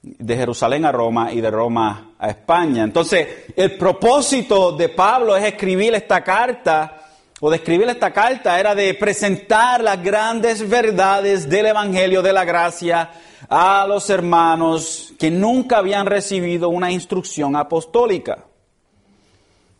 de 0.00 0.36
Jerusalén 0.36 0.84
a 0.84 0.92
Roma 0.92 1.32
y 1.32 1.40
de 1.40 1.50
Roma 1.50 2.12
a 2.18 2.30
España. 2.30 2.84
Entonces, 2.84 3.26
el 3.56 3.76
propósito 3.76 4.72
de 4.72 4.88
Pablo 4.88 5.36
es 5.36 5.44
escribir 5.44 5.94
esta 5.94 6.22
carta, 6.22 7.00
o 7.40 7.50
de 7.50 7.56
escribir 7.56 7.88
esta 7.88 8.12
carta 8.12 8.58
era 8.58 8.74
de 8.74 8.94
presentar 8.94 9.82
las 9.82 10.02
grandes 10.02 10.66
verdades 10.66 11.50
del 11.50 11.66
Evangelio 11.66 12.22
de 12.22 12.32
la 12.32 12.44
Gracia 12.44 13.10
a 13.50 13.84
los 13.86 14.08
hermanos 14.08 15.12
que 15.18 15.30
nunca 15.30 15.78
habían 15.78 16.06
recibido 16.06 16.68
una 16.68 16.90
instrucción 16.90 17.56
apostólica. 17.56 18.46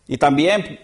Y 0.07 0.19
también 0.19 0.79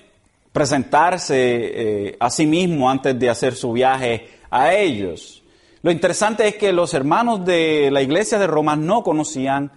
presentarse 0.53 1.37
eh, 1.37 2.17
a 2.19 2.31
sí 2.31 2.47
mismo 2.47 2.91
antes 2.91 3.19
de 3.19 3.31
hacer 3.31 3.55
su 3.55 3.73
viaje 3.73 4.29
a 4.51 4.75
ellos. 4.75 5.43
Lo 5.83 5.91
interesante 5.91 6.47
es 6.47 6.57
que 6.57 6.73
los 6.73 6.93
hermanos 6.93 7.45
de 7.45 7.91
la 7.91 8.03
iglesia 8.03 8.39
de 8.39 8.47
Roma 8.47 8.77
no 8.77 9.03
conocían 9.03 9.71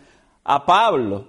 a 0.43 0.65
Pablo. 0.65 1.27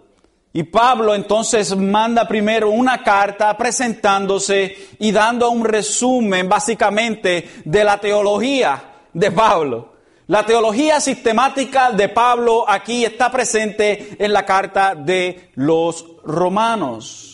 Y 0.52 0.62
Pablo 0.64 1.14
entonces 1.14 1.76
manda 1.76 2.26
primero 2.28 2.70
una 2.70 3.02
carta 3.02 3.56
presentándose 3.56 4.76
y 4.98 5.10
dando 5.10 5.50
un 5.50 5.64
resumen 5.64 6.48
básicamente 6.48 7.48
de 7.64 7.84
la 7.84 7.98
teología 7.98 8.92
de 9.12 9.30
Pablo. 9.32 9.94
La 10.28 10.46
teología 10.46 11.00
sistemática 11.00 11.90
de 11.90 12.08
Pablo 12.08 12.64
aquí 12.66 13.04
está 13.04 13.30
presente 13.30 14.16
en 14.18 14.32
la 14.32 14.46
carta 14.46 14.94
de 14.94 15.50
los 15.54 16.06
romanos. 16.24 17.33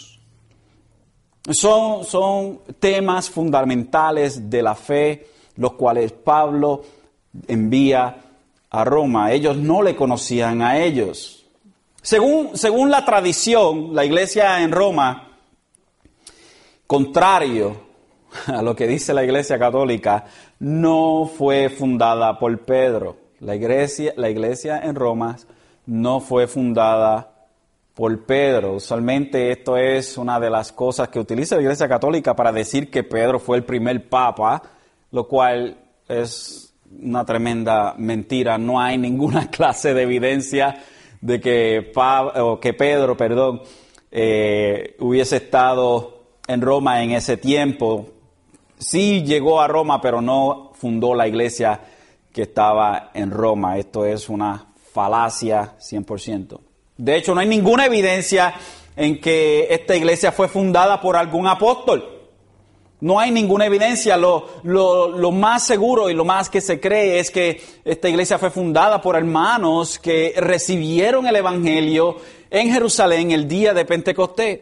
Son, 1.50 2.04
son 2.04 2.60
temas 2.78 3.28
fundamentales 3.28 4.48
de 4.48 4.62
la 4.62 4.74
fe, 4.74 5.26
los 5.56 5.72
cuales 5.72 6.12
Pablo 6.12 6.82
envía 7.48 8.16
a 8.70 8.84
Roma. 8.84 9.32
Ellos 9.32 9.56
no 9.56 9.82
le 9.82 9.96
conocían 9.96 10.62
a 10.62 10.78
ellos. 10.78 11.44
Según, 12.02 12.56
según 12.56 12.90
la 12.90 13.04
tradición, 13.04 13.94
la 13.94 14.04
iglesia 14.04 14.62
en 14.62 14.72
Roma, 14.72 15.28
contrario 16.86 17.76
a 18.46 18.62
lo 18.62 18.74
que 18.74 18.86
dice 18.86 19.12
la 19.12 19.24
iglesia 19.24 19.58
católica, 19.58 20.24
no 20.60 21.30
fue 21.36 21.68
fundada 21.68 22.38
por 22.38 22.58
Pedro. 22.60 23.16
La 23.40 23.54
iglesia, 23.54 24.12
la 24.16 24.30
iglesia 24.30 24.80
en 24.82 24.94
Roma 24.94 25.36
no 25.86 26.20
fue 26.20 26.46
fundada 26.46 27.29
por 28.00 28.24
Pedro. 28.24 28.76
Usualmente 28.76 29.50
esto 29.50 29.76
es 29.76 30.16
una 30.16 30.40
de 30.40 30.48
las 30.48 30.72
cosas 30.72 31.10
que 31.10 31.20
utiliza 31.20 31.56
la 31.56 31.60
iglesia 31.60 31.86
católica 31.86 32.34
para 32.34 32.50
decir 32.50 32.90
que 32.90 33.02
Pedro 33.02 33.38
fue 33.38 33.58
el 33.58 33.64
primer 33.64 34.08
papa, 34.08 34.62
lo 35.10 35.28
cual 35.28 35.76
es 36.08 36.72
una 36.98 37.26
tremenda 37.26 37.94
mentira. 37.98 38.56
No 38.56 38.80
hay 38.80 38.96
ninguna 38.96 39.50
clase 39.50 39.92
de 39.92 40.04
evidencia 40.04 40.82
de 41.20 41.42
que, 41.42 41.92
que 42.62 42.72
Pedro 42.72 43.18
perdón, 43.18 43.60
eh, 44.10 44.96
hubiese 45.00 45.36
estado 45.36 46.22
en 46.48 46.62
Roma 46.62 47.02
en 47.02 47.10
ese 47.10 47.36
tiempo. 47.36 48.06
Sí 48.78 49.24
llegó 49.24 49.60
a 49.60 49.68
Roma, 49.68 50.00
pero 50.00 50.22
no 50.22 50.72
fundó 50.72 51.14
la 51.14 51.28
iglesia 51.28 51.78
que 52.32 52.44
estaba 52.44 53.10
en 53.12 53.30
Roma. 53.30 53.76
Esto 53.76 54.06
es 54.06 54.30
una 54.30 54.68
falacia 54.90 55.74
100%. 55.78 56.69
De 57.00 57.16
hecho, 57.16 57.34
no 57.34 57.40
hay 57.40 57.48
ninguna 57.48 57.86
evidencia 57.86 58.52
en 58.94 59.22
que 59.22 59.68
esta 59.70 59.96
iglesia 59.96 60.32
fue 60.32 60.48
fundada 60.48 61.00
por 61.00 61.16
algún 61.16 61.46
apóstol. 61.46 62.04
No 63.00 63.18
hay 63.18 63.30
ninguna 63.30 63.64
evidencia. 63.64 64.18
Lo, 64.18 65.30
más 65.32 65.64
seguro 65.64 66.10
y 66.10 66.14
lo 66.14 66.26
más 66.26 66.50
que 66.50 66.60
se 66.60 66.78
cree 66.78 67.18
es 67.18 67.30
que 67.30 67.62
esta 67.86 68.10
iglesia 68.10 68.38
fue 68.38 68.50
fundada 68.50 69.00
por 69.00 69.16
hermanos 69.16 69.98
que 69.98 70.34
recibieron 70.36 71.26
el 71.26 71.36
Evangelio 71.36 72.16
en 72.50 72.70
Jerusalén 72.70 73.30
el 73.30 73.48
día 73.48 73.72
de 73.72 73.86
Pentecostés, 73.86 74.60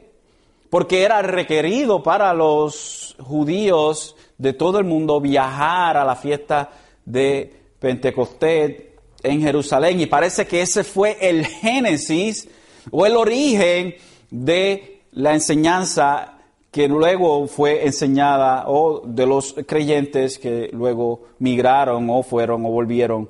porque 0.71 1.02
era 1.02 1.21
requerido 1.23 2.04
para 2.04 2.33
los 2.35 3.16
judíos 3.18 4.14
de 4.37 4.52
todo 4.52 4.78
el 4.78 4.85
mundo 4.85 5.21
viajar 5.21 5.97
a 5.97 6.04
la 6.04 6.14
fiesta 6.14 6.71
de 7.04 7.52
Pentecostés 7.80 8.88
en 9.28 9.40
Jerusalén. 9.42 10.00
Y 10.00 10.06
parece 10.06 10.47
que 10.47 10.62
ese 10.62 10.85
fue 10.85 11.16
el 11.20 11.47
génesis 11.47 12.49
o 12.90 13.06
el 13.06 13.16
origen 13.16 13.94
de 14.30 15.02
la 15.12 15.35
enseñanza 15.35 16.35
que 16.70 16.87
luego 16.87 17.47
fue 17.47 17.87
enseñada 17.87 18.64
o 18.68 19.02
de 19.04 19.26
los 19.26 19.54
creyentes 19.66 20.38
que 20.38 20.70
luego 20.73 21.28
migraron 21.38 22.08
o 22.11 22.23
fueron 22.23 22.64
o 22.66 22.70
volvieron 22.70 23.28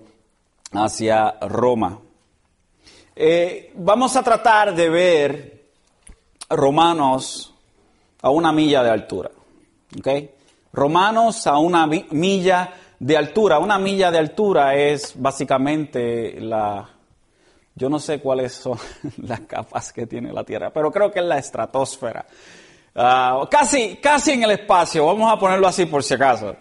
hacia 0.73 1.31
Roma. 1.41 1.99
Eh, 3.15 3.73
vamos 3.75 4.17
a 4.17 4.23
tratar 4.23 4.75
de 4.75 4.89
ver 4.89 5.65
Romanos 6.51 7.55
a 8.23 8.31
una 8.31 8.53
milla 8.53 8.83
de 8.83 8.91
altura. 8.91 9.31
Romanos 10.73 11.47
a 11.47 11.59
una 11.59 11.87
milla 11.87 12.73
de 12.99 13.17
altura. 13.17 13.59
Una 13.59 13.79
milla 13.79 14.11
de 14.11 14.19
altura 14.19 14.75
es 14.75 15.15
básicamente 15.17 16.41
la... 16.41 16.89
Yo 17.75 17.89
no 17.89 17.99
sé 17.99 18.21
cuáles 18.21 18.55
son 18.55 18.79
las 19.19 19.41
capas 19.41 19.93
que 19.93 20.07
tiene 20.07 20.33
la 20.33 20.45
Tierra, 20.45 20.71
pero 20.73 20.91
creo 20.91 21.11
que 21.11 21.21
es 21.21 21.25
la 21.25 21.39
estratosfera. 21.39 22.27
Ah, 22.95 23.47
casi, 23.49 23.97
casi 23.97 24.33
en 24.33 24.43
el 24.43 24.51
espacio, 24.51 25.07
vamos 25.07 25.33
a 25.33 25.39
ponerlo 25.39 25.69
así 25.69 25.87
por 25.87 26.03
si 26.03 26.15
acaso. 26.15 26.57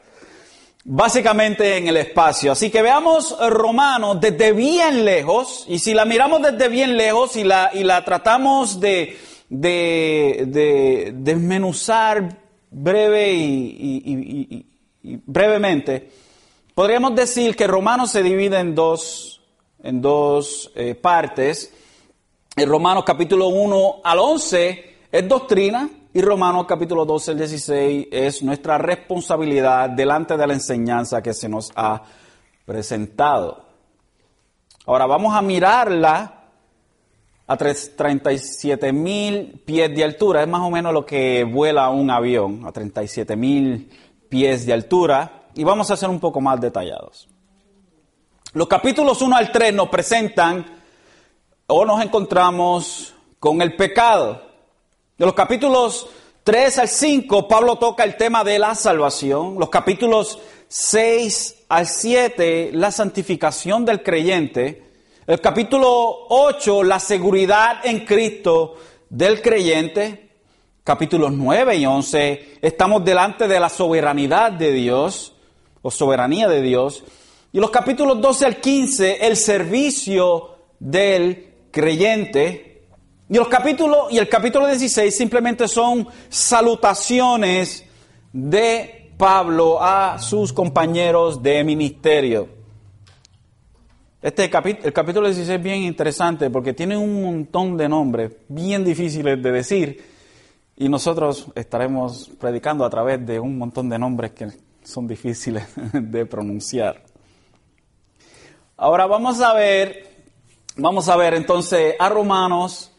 Básicamente 0.83 1.77
en 1.77 1.87
el 1.87 1.97
espacio. 1.97 2.51
Así 2.51 2.69
que 2.69 2.81
veamos 2.81 3.35
Romanos 3.49 4.21
desde 4.21 4.53
bien 4.53 5.03
lejos, 5.03 5.65
y 5.67 5.79
si 5.79 5.93
la 5.93 6.05
miramos 6.05 6.41
desde 6.43 6.69
bien 6.69 6.95
lejos 6.95 7.35
y 7.35 7.43
la, 7.43 7.71
y 7.73 7.83
la 7.83 8.05
tratamos 8.05 8.79
de, 8.79 9.17
de, 9.49 11.11
desmenuzar 11.15 12.37
breve 12.69 13.33
y, 13.33 14.65
brevemente, 15.25 16.11
podríamos 16.77 17.15
decir 17.15 17.55
que 17.55 17.65
Romanos 17.65 18.11
se 18.11 18.21
divide 18.21 18.59
en 18.59 18.75
dos, 18.75 19.41
en 19.81 19.99
dos 19.99 20.71
eh, 20.75 20.93
partes. 20.93 21.73
En 22.55 22.69
Romanos 22.69 23.03
capítulo 23.03 23.47
1 23.47 24.01
al 24.03 24.19
11 24.19 24.97
es 25.11 25.27
doctrina 25.27 25.89
y 26.13 26.21
Romanos 26.21 26.67
capítulo 26.67 27.03
12 27.03 27.31
al 27.31 27.37
16 27.39 28.07
es 28.11 28.43
nuestra 28.43 28.77
responsabilidad 28.77 29.89
delante 29.89 30.37
de 30.37 30.45
la 30.45 30.53
enseñanza 30.53 31.23
que 31.23 31.33
se 31.33 31.49
nos 31.49 31.71
ha 31.75 32.03
presentado. 32.63 33.65
Ahora 34.85 35.07
vamos 35.07 35.33
a 35.33 35.41
mirarla 35.41 36.43
a 37.47 37.57
37 37.57 38.93
mil 38.93 39.63
pies 39.65 39.95
de 39.95 40.03
altura. 40.03 40.43
Es 40.43 40.47
más 40.47 40.61
o 40.61 40.69
menos 40.69 40.93
lo 40.93 41.03
que 41.03 41.43
vuela 41.43 41.89
un 41.89 42.11
avión, 42.11 42.67
a 42.67 42.71
37 42.71 43.35
mil 43.35 43.89
pies 44.29 44.67
de 44.67 44.73
altura. 44.73 45.36
Y 45.57 45.63
vamos 45.63 45.89
a 45.89 45.97
ser 45.97 46.07
un 46.07 46.19
poco 46.19 46.39
más 46.39 46.61
detallados. 46.61 47.27
Los 48.53 48.67
capítulos 48.67 49.23
1 49.23 49.35
al 49.35 49.51
3 49.51 49.73
nos 49.73 49.89
presentan 49.89 50.63
o 51.65 51.83
nos 51.83 51.99
encontramos 52.03 53.15
con 53.39 53.63
el 53.63 53.75
pecado. 53.75 54.39
De 55.17 55.25
los 55.25 55.33
capítulos 55.33 56.07
3 56.43 56.77
al 56.77 56.87
5, 56.87 57.47
Pablo 57.47 57.77
toca 57.77 58.03
el 58.03 58.17
tema 58.17 58.43
de 58.43 58.59
la 58.59 58.75
salvación. 58.75 59.55
Los 59.57 59.69
capítulos 59.69 60.37
6 60.67 61.63
al 61.69 61.87
7, 61.87 62.69
la 62.73 62.91
santificación 62.91 63.83
del 63.83 64.03
creyente. 64.03 64.83
El 65.25 65.41
capítulo 65.41 66.27
8, 66.29 66.83
la 66.83 66.99
seguridad 66.99 67.83
en 67.83 68.05
Cristo 68.05 68.75
del 69.09 69.41
creyente. 69.41 70.29
Capítulos 70.83 71.31
9 71.31 71.77
y 71.77 71.85
11, 71.87 72.59
estamos 72.61 73.03
delante 73.03 73.47
de 73.47 73.59
la 73.59 73.69
soberanidad 73.69 74.51
de 74.51 74.71
Dios 74.71 75.33
o 75.87 75.91
soberanía 75.91 76.49
de 76.49 76.61
Dios. 76.61 77.05
Y 77.53 77.61
los 77.61 77.71
capítulos 77.71 78.19
12 78.19 78.45
al 78.45 78.57
15, 78.57 79.25
el 79.25 79.37
servicio 79.37 80.57
del 80.77 81.53
creyente. 81.71 82.83
Y, 83.29 83.37
los 83.37 83.47
capítulos, 83.47 84.11
y 84.11 84.17
el 84.17 84.27
capítulo 84.27 84.67
16 84.67 85.15
simplemente 85.15 85.65
son 85.69 86.05
salutaciones 86.27 87.85
de 88.33 89.13
Pablo 89.17 89.81
a 89.81 90.19
sus 90.19 90.51
compañeros 90.51 91.41
de 91.41 91.63
ministerio. 91.63 92.49
Este 94.21 94.49
capítulo, 94.49 94.87
el 94.87 94.91
capítulo 94.93 95.27
16 95.27 95.57
es 95.57 95.63
bien 95.63 95.83
interesante 95.83 96.49
porque 96.49 96.73
tiene 96.73 96.97
un 96.97 97.23
montón 97.23 97.77
de 97.77 97.87
nombres 97.87 98.33
bien 98.49 98.83
difíciles 98.83 99.41
de 99.41 99.51
decir 99.53 100.05
y 100.75 100.89
nosotros 100.89 101.47
estaremos 101.55 102.29
predicando 102.37 102.83
a 102.83 102.89
través 102.89 103.25
de 103.25 103.39
un 103.39 103.57
montón 103.57 103.87
de 103.87 103.97
nombres 103.97 104.31
que 104.31 104.66
son 104.87 105.05
difíciles 105.07 105.67
de 105.93 106.25
pronunciar. 106.25 107.03
Ahora 108.77 109.05
vamos 109.05 109.41
a 109.41 109.53
ver, 109.53 110.25
vamos 110.77 111.09
a 111.09 111.17
ver 111.17 111.33
entonces 111.33 111.95
a 111.99 112.07
Romanos 112.07 112.91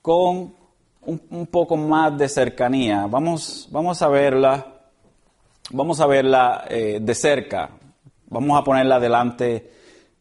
con 0.00 0.54
un, 1.02 1.46
poco 1.46 1.76
más 1.76 2.16
de 2.16 2.28
cercanía. 2.28 3.06
Vamos, 3.06 3.68
vamos 3.70 4.00
a 4.00 4.08
verla, 4.08 4.80
vamos 5.70 6.00
a 6.00 6.06
verla 6.06 6.64
eh, 6.68 6.98
de 7.00 7.14
cerca. 7.14 7.70
Vamos 8.28 8.58
a 8.58 8.64
ponerla 8.64 9.00
delante 9.00 9.72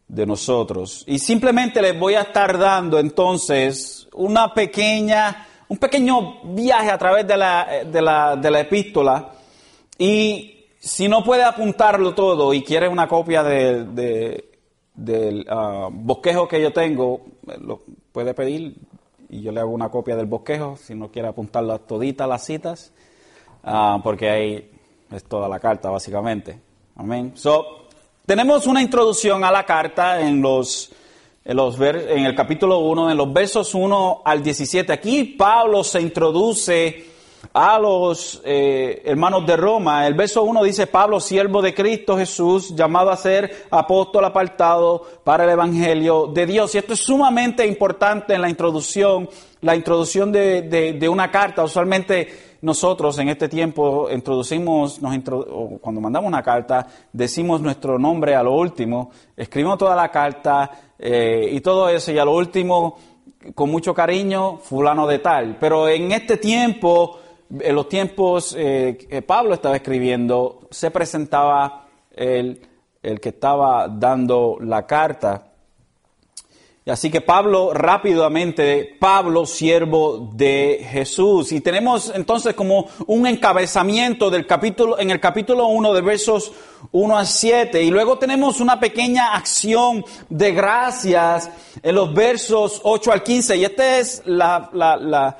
de 0.07 0.25
nosotros. 0.25 1.03
Y 1.07 1.19
simplemente 1.19 1.81
les 1.81 1.97
voy 1.97 2.15
a 2.15 2.21
estar 2.21 2.57
dando 2.57 2.99
entonces 2.99 4.07
una 4.13 4.53
pequeña, 4.53 5.47
un 5.67 5.77
pequeño 5.77 6.41
viaje 6.43 6.89
a 6.89 6.97
través 6.97 7.27
de 7.27 7.37
la, 7.37 7.67
de 7.85 8.01
la, 8.01 8.35
de 8.35 8.51
la 8.51 8.59
epístola. 8.61 9.31
Y 9.99 10.56
si 10.87 11.07
no 11.07 11.23
puede 11.23 11.43
apuntarlo 11.43 12.15
todo 12.15 12.53
y 12.53 12.63
quiere 12.63 12.87
una 12.87 13.07
copia 13.07 13.43
de, 13.43 14.49
del 14.93 15.45
ah, 15.49 15.89
bosquejo 15.91 16.47
que 16.47 16.61
yo 16.61 16.71
tengo, 16.71 17.21
lo 17.59 17.81
puede 18.11 18.33
pedir 18.33 18.75
y 19.29 19.41
yo 19.41 19.51
le 19.51 19.59
hago 19.59 19.71
una 19.71 19.89
copia 19.89 20.15
del 20.15 20.27
bosquejo, 20.27 20.77
si 20.77 20.95
no 20.95 21.11
quiere 21.11 21.27
apuntarlas 21.27 21.85
toditas 21.85 22.27
las 22.27 22.45
citas, 22.45 22.93
ah, 23.63 23.99
porque 24.01 24.29
ahí 24.29 24.71
es 25.11 25.23
toda 25.25 25.49
la 25.49 25.59
carta 25.59 25.89
básicamente. 25.89 26.59
Amén. 26.95 27.33
So, 27.35 27.87
tenemos 28.25 28.65
una 28.65 28.81
introducción 28.81 29.43
a 29.43 29.51
la 29.51 29.65
carta 29.65 30.21
en 30.21 30.41
los, 30.41 30.89
en, 31.43 31.57
los 31.57 31.79
en 31.79 32.25
el 32.25 32.33
capítulo 32.33 32.79
1, 32.79 33.11
en 33.11 33.17
los 33.17 33.31
versos 33.33 33.75
1 33.75 34.21
al 34.23 34.41
17. 34.41 34.93
Aquí 34.93 35.23
Pablo 35.37 35.83
se 35.83 36.01
introduce 36.01 37.16
a 37.53 37.79
los 37.79 38.41
eh, 38.45 39.01
hermanos 39.05 39.45
de 39.45 39.57
Roma. 39.57 40.05
El 40.05 40.13
verso 40.13 40.43
1 40.43 40.63
dice, 40.63 40.87
Pablo, 40.87 41.19
siervo 41.19 41.61
de 41.61 41.73
Cristo 41.73 42.17
Jesús, 42.17 42.75
llamado 42.75 43.09
a 43.09 43.17
ser 43.17 43.67
apóstol 43.71 44.25
apartado 44.25 45.03
para 45.23 45.43
el 45.43 45.49
Evangelio 45.49 46.27
de 46.27 46.45
Dios. 46.45 46.75
Y 46.75 46.77
esto 46.77 46.93
es 46.93 46.99
sumamente 46.99 47.65
importante 47.65 48.33
en 48.33 48.41
la 48.41 48.49
introducción, 48.49 49.29
la 49.61 49.75
introducción 49.75 50.31
de, 50.31 51.09
una 51.09 51.31
carta. 51.31 51.63
Usualmente 51.63 52.57
nosotros 52.61 53.17
en 53.19 53.29
este 53.29 53.49
tiempo 53.49 54.09
introducimos, 54.11 55.01
nos 55.01 55.15
cuando 55.81 56.01
mandamos 56.01 56.27
una 56.27 56.43
carta, 56.43 56.87
decimos 57.11 57.61
nuestro 57.61 57.99
nombre 57.99 58.35
a 58.35 58.43
lo 58.43 58.53
último, 58.53 59.11
escribimos 59.35 59.77
toda 59.77 59.95
la 59.95 60.09
carta 60.09 60.71
eh, 60.99 61.49
y 61.51 61.61
todo 61.61 61.89
eso, 61.89 62.11
y 62.11 62.17
a 62.17 62.25
lo 62.25 62.35
último, 62.35 62.97
con 63.53 63.69
mucho 63.69 63.93
cariño, 63.93 64.57
fulano 64.57 65.07
de 65.07 65.19
tal. 65.19 65.57
Pero 65.59 65.87
en 65.87 66.11
este 66.11 66.37
tiempo, 66.37 67.19
en 67.49 67.75
los 67.75 67.89
tiempos 67.89 68.55
eh, 68.57 68.97
que 69.09 69.21
Pablo 69.21 69.53
estaba 69.53 69.75
escribiendo, 69.75 70.67
se 70.69 70.91
presentaba 70.91 71.87
el, 72.15 72.61
el 73.01 73.19
que 73.19 73.29
estaba 73.29 73.87
dando 73.87 74.57
la 74.59 74.85
carta. 74.85 75.47
Así 76.85 77.11
que 77.11 77.19
Pablo 77.19 77.73
rápidamente, 77.73 78.95
Pablo 78.97 79.45
siervo 79.45 80.31
de 80.33 80.87
Jesús. 80.89 81.51
Y 81.51 81.59
tenemos 81.59 82.13
entonces 82.15 82.53
como 82.53 82.87
un 83.07 83.27
encabezamiento 83.27 84.29
del 84.29 84.47
capítulo, 84.47 84.97
en 84.97 85.11
el 85.11 85.19
capítulo 85.19 85.67
1 85.67 85.93
de 85.93 86.01
versos 86.01 86.53
1 86.93 87.17
a 87.17 87.25
7. 87.25 87.83
Y 87.83 87.89
luego 87.89 88.17
tenemos 88.17 88.61
una 88.61 88.79
pequeña 88.79 89.35
acción 89.35 90.05
de 90.29 90.53
gracias 90.53 91.49
en 91.83 91.93
los 91.93 92.13
versos 92.13 92.79
8 92.83 93.11
al 93.11 93.21
15. 93.21 93.57
Y 93.57 93.65
esta 93.65 93.99
es 93.99 94.21
la 94.25 95.35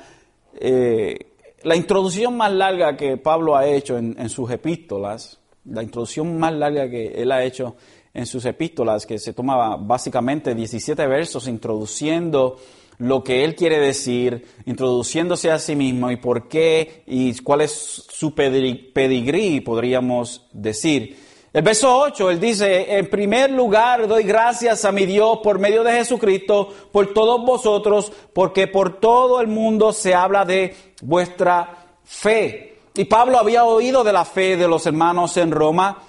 eh, 0.60 1.27
la 1.62 1.76
introducción 1.76 2.36
más 2.36 2.52
larga 2.52 2.96
que 2.96 3.16
Pablo 3.16 3.56
ha 3.56 3.66
hecho 3.66 3.98
en, 3.98 4.28
sus 4.28 4.50
epístolas, 4.50 5.38
la 5.64 5.82
introducción 5.82 6.38
más 6.38 6.52
larga 6.52 6.88
que 6.88 7.08
él 7.20 7.32
ha 7.32 7.44
hecho 7.44 7.76
en 8.14 8.26
sus 8.26 8.44
epístolas, 8.44 9.06
que 9.06 9.18
se 9.18 9.32
tomaba 9.32 9.76
básicamente 9.76 10.54
17 10.54 11.06
versos 11.06 11.48
introduciendo 11.48 12.56
lo 12.98 13.22
que 13.22 13.44
él 13.44 13.54
quiere 13.54 13.78
decir, 13.78 14.44
introduciéndose 14.66 15.50
a 15.50 15.58
sí 15.58 15.76
mismo 15.76 16.10
y 16.10 16.16
por 16.16 16.48
qué 16.48 17.04
y 17.06 17.36
cuál 17.42 17.60
es 17.60 17.72
su 18.08 18.34
pedigrí, 18.34 19.60
podríamos 19.60 20.46
decir. 20.52 21.27
El 21.52 21.62
verso 21.62 21.98
8, 21.98 22.30
él 22.30 22.40
dice, 22.40 22.98
en 22.98 23.08
primer 23.08 23.50
lugar 23.50 24.06
doy 24.06 24.22
gracias 24.22 24.84
a 24.84 24.92
mi 24.92 25.06
Dios 25.06 25.38
por 25.42 25.58
medio 25.58 25.82
de 25.82 25.92
Jesucristo, 25.92 26.72
por 26.92 27.14
todos 27.14 27.44
vosotros, 27.44 28.12
porque 28.34 28.66
por 28.66 29.00
todo 29.00 29.40
el 29.40 29.46
mundo 29.46 29.92
se 29.92 30.14
habla 30.14 30.44
de 30.44 30.76
vuestra 31.00 31.86
fe. 32.04 32.78
Y 32.94 33.04
Pablo 33.04 33.38
había 33.38 33.64
oído 33.64 34.04
de 34.04 34.12
la 34.12 34.24
fe 34.24 34.56
de 34.56 34.68
los 34.68 34.84
hermanos 34.86 35.36
en 35.38 35.50
Roma, 35.50 36.02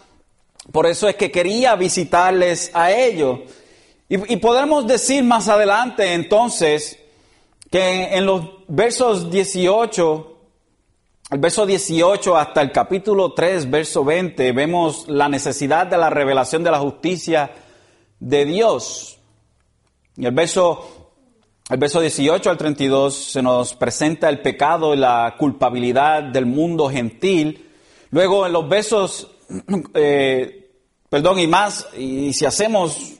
por 0.71 0.85
eso 0.85 1.07
es 1.07 1.15
que 1.15 1.31
quería 1.31 1.75
visitarles 1.75 2.71
a 2.73 2.91
ellos. 2.91 3.39
Y, 4.07 4.37
podemos 4.37 4.87
decir 4.87 5.23
más 5.23 5.47
adelante 5.49 6.13
entonces 6.13 6.99
que 7.69 8.15
en, 8.15 8.25
los 8.25 8.43
versos 8.67 9.29
18, 9.29 10.38
el 11.31 11.39
verso 11.39 11.65
18 11.65 12.37
hasta 12.37 12.61
el 12.61 12.71
capítulo 12.71 13.33
3, 13.33 13.69
verso 13.69 14.03
20, 14.03 14.51
vemos 14.51 15.07
la 15.07 15.29
necesidad 15.29 15.85
de 15.85 15.97
la 15.97 16.09
revelación 16.09 16.63
de 16.63 16.71
la 16.71 16.79
justicia 16.79 17.51
de 18.19 18.45
Dios. 18.45 19.19
Y 20.17 20.25
el 20.25 20.33
verso, 20.33 21.13
el 21.69 21.77
verso 21.77 22.01
18 22.01 22.49
al 22.49 22.57
32 22.57 23.13
se 23.13 23.43
nos 23.43 23.75
presenta 23.75 24.27
el 24.27 24.41
pecado 24.41 24.95
y 24.95 24.97
la 24.97 25.35
culpabilidad 25.37 26.23
del 26.23 26.47
mundo 26.47 26.89
gentil. 26.89 27.69
Luego 28.09 28.47
en 28.47 28.53
los 28.53 28.67
versos, 28.67 29.29
eh, 29.93 30.71
perdón, 31.09 31.39
y 31.39 31.45
más, 31.47 31.87
y 31.95 32.33
si 32.33 32.45
hacemos 32.45 33.19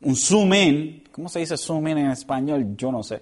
un 0.00 0.16
zoom 0.16 0.54
in. 0.54 1.04
¿Cómo 1.12 1.28
se 1.28 1.38
dice 1.38 1.56
zoom 1.56 1.86
in 1.86 1.98
en 1.98 2.10
español? 2.10 2.74
Yo 2.76 2.90
no 2.90 3.04
sé. 3.04 3.20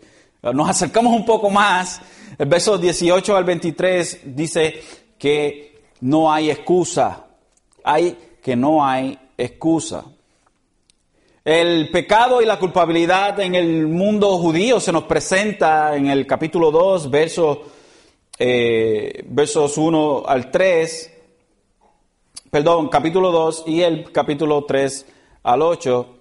Nos 0.52 0.68
acercamos 0.68 1.12
un 1.12 1.24
poco 1.24 1.50
más. 1.50 2.00
El 2.38 2.46
verso 2.46 2.78
18 2.78 3.36
al 3.36 3.44
23 3.44 4.20
dice 4.36 4.80
que 5.18 5.80
no 6.00 6.32
hay 6.32 6.50
excusa. 6.50 7.26
Hay 7.82 8.16
que 8.42 8.56
no 8.56 8.84
hay 8.84 9.18
excusa. 9.36 10.04
El 11.44 11.90
pecado 11.90 12.42
y 12.42 12.44
la 12.44 12.58
culpabilidad 12.58 13.38
en 13.40 13.54
el 13.54 13.86
mundo 13.86 14.36
judío 14.38 14.80
se 14.80 14.92
nos 14.92 15.04
presenta 15.04 15.94
en 15.96 16.08
el 16.08 16.26
capítulo 16.26 16.72
2, 16.72 17.08
verso, 17.08 17.62
eh, 18.38 19.24
versos 19.28 19.78
1 19.78 20.24
al 20.26 20.50
3. 20.50 21.12
Perdón, 22.50 22.88
capítulo 22.88 23.30
2 23.30 23.64
y 23.66 23.82
el 23.82 24.10
capítulo 24.10 24.64
3 24.64 25.06
al 25.44 25.62
8. 25.62 26.15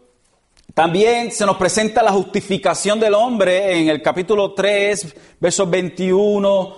También 0.74 1.32
se 1.32 1.46
nos 1.46 1.56
presenta 1.56 2.04
la 2.04 2.12
justificación 2.12 3.00
del 3.00 3.14
hombre 3.14 3.80
en 3.80 3.88
el 3.88 4.02
capítulo 4.02 4.54
3, 4.54 5.16
versos 5.40 5.70
21 5.70 6.76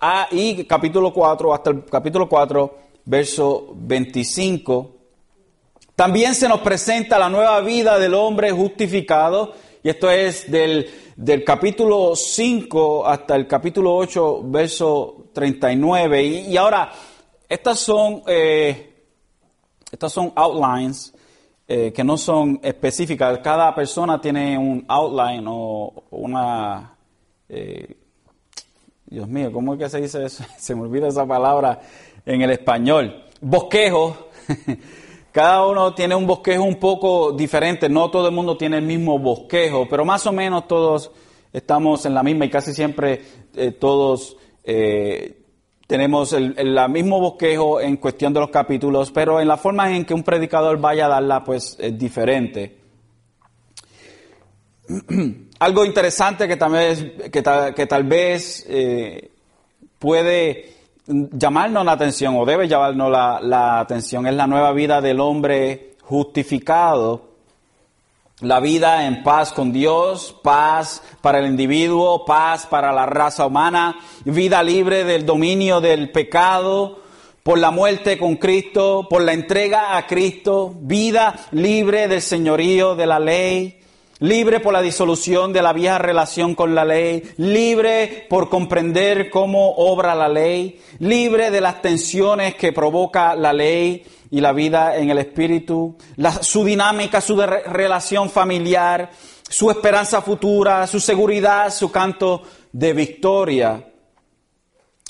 a, 0.00 0.28
y 0.30 0.64
capítulo 0.64 1.12
4, 1.12 1.52
hasta 1.52 1.70
el 1.70 1.84
capítulo 1.84 2.28
4, 2.28 2.78
verso 3.04 3.68
25. 3.74 4.94
También 5.94 6.34
se 6.34 6.48
nos 6.48 6.60
presenta 6.60 7.18
la 7.18 7.28
nueva 7.28 7.60
vida 7.60 7.98
del 7.98 8.14
hombre 8.14 8.50
justificado, 8.50 9.52
y 9.82 9.90
esto 9.90 10.10
es 10.10 10.50
del, 10.50 10.88
del 11.14 11.44
capítulo 11.44 12.16
5 12.16 13.06
hasta 13.06 13.36
el 13.36 13.46
capítulo 13.46 13.94
8, 13.94 14.40
verso 14.44 15.26
39. 15.34 16.22
Y, 16.22 16.36
y 16.52 16.56
ahora, 16.56 16.90
estas 17.46 17.78
son, 17.78 18.22
eh, 18.26 19.04
estas 19.92 20.12
son 20.12 20.32
outlines 20.34 21.12
eh, 21.66 21.92
que 21.94 22.04
no 22.04 22.18
son 22.18 22.60
específicas. 22.62 23.38
Cada 23.38 23.74
persona 23.74 24.20
tiene 24.20 24.58
un 24.58 24.84
outline 24.86 25.44
o 25.48 26.04
una... 26.10 26.96
Eh, 27.48 27.96
Dios 29.06 29.28
mío, 29.28 29.52
¿cómo 29.52 29.74
es 29.74 29.78
que 29.78 29.88
se 29.88 30.00
dice 30.00 30.24
eso? 30.24 30.44
Se 30.58 30.74
me 30.74 30.82
olvida 30.82 31.08
esa 31.08 31.26
palabra 31.26 31.80
en 32.26 32.42
el 32.42 32.50
español. 32.50 33.24
Bosquejo. 33.40 34.28
Cada 35.32 35.66
uno 35.66 35.94
tiene 35.94 36.14
un 36.14 36.26
bosquejo 36.26 36.62
un 36.62 36.76
poco 36.76 37.32
diferente. 37.32 37.88
No 37.88 38.10
todo 38.10 38.28
el 38.28 38.34
mundo 38.34 38.56
tiene 38.56 38.78
el 38.78 38.84
mismo 38.84 39.18
bosquejo, 39.18 39.88
pero 39.88 40.04
más 40.04 40.26
o 40.26 40.32
menos 40.32 40.68
todos 40.68 41.10
estamos 41.52 42.04
en 42.06 42.14
la 42.14 42.22
misma 42.22 42.44
y 42.44 42.50
casi 42.50 42.72
siempre 42.72 43.22
eh, 43.54 43.72
todos 43.72 44.36
tenemos 45.86 46.32
el, 46.32 46.54
mismo 46.88 47.20
bosquejo 47.20 47.80
en 47.80 47.96
cuestión 47.96 48.32
de 48.32 48.40
los 48.40 48.50
capítulos, 48.50 49.10
pero 49.10 49.40
en 49.40 49.48
la 49.48 49.56
forma 49.56 49.94
en 49.94 50.04
que 50.04 50.14
un 50.14 50.22
predicador 50.22 50.78
vaya 50.78 51.06
a 51.06 51.08
darla, 51.08 51.44
pues 51.44 51.76
es 51.78 51.98
diferente. 51.98 52.78
Algo 55.58 55.84
interesante 55.84 56.48
que, 56.48 56.56
también 56.56 57.14
que, 57.30 57.42
que 57.74 57.86
tal 57.86 58.04
vez 58.04 58.66
eh, 58.68 59.30
puede 59.98 60.74
llamarnos 61.06 61.84
la 61.84 61.92
atención 61.92 62.34
o 62.36 62.44
debe 62.44 62.66
llamarnos 62.66 63.10
la, 63.10 63.40
la 63.42 63.80
atención 63.80 64.26
es 64.26 64.34
la 64.34 64.46
nueva 64.46 64.72
vida 64.72 65.00
del 65.00 65.20
hombre 65.20 65.96
justificado 66.02 67.33
la 68.44 68.60
vida 68.60 69.06
en 69.06 69.22
paz 69.22 69.52
con 69.52 69.72
Dios, 69.72 70.36
paz 70.42 71.02
para 71.20 71.38
el 71.38 71.46
individuo, 71.46 72.24
paz 72.24 72.66
para 72.66 72.92
la 72.92 73.06
raza 73.06 73.46
humana, 73.46 73.96
vida 74.24 74.62
libre 74.62 75.04
del 75.04 75.24
dominio 75.24 75.80
del 75.80 76.10
pecado, 76.10 77.00
por 77.42 77.58
la 77.58 77.70
muerte 77.70 78.18
con 78.18 78.36
Cristo, 78.36 79.06
por 79.08 79.22
la 79.22 79.34
entrega 79.34 79.96
a 79.96 80.06
Cristo, 80.06 80.74
vida 80.80 81.34
libre 81.52 82.08
del 82.08 82.22
señorío 82.22 82.94
de 82.94 83.06
la 83.06 83.18
ley, 83.18 83.80
libre 84.20 84.60
por 84.60 84.72
la 84.72 84.80
disolución 84.80 85.52
de 85.52 85.60
la 85.60 85.74
vieja 85.74 85.98
relación 85.98 86.54
con 86.54 86.74
la 86.74 86.84
ley, 86.84 87.22
libre 87.36 88.26
por 88.30 88.48
comprender 88.48 89.28
cómo 89.28 89.72
obra 89.76 90.14
la 90.14 90.28
ley, 90.28 90.80
libre 91.00 91.50
de 91.50 91.60
las 91.60 91.82
tensiones 91.82 92.54
que 92.54 92.72
provoca 92.72 93.34
la 93.34 93.52
ley, 93.52 94.04
y 94.34 94.40
la 94.40 94.52
vida 94.52 94.96
en 94.96 95.10
el 95.10 95.18
espíritu, 95.18 95.96
su 96.40 96.64
dinámica, 96.64 97.20
su 97.20 97.36
relación 97.36 98.28
familiar, 98.28 99.08
su 99.48 99.70
esperanza 99.70 100.22
futura, 100.22 100.88
su 100.88 100.98
seguridad, 100.98 101.72
su 101.72 101.92
canto 101.92 102.42
de 102.72 102.92
victoria. 102.94 103.92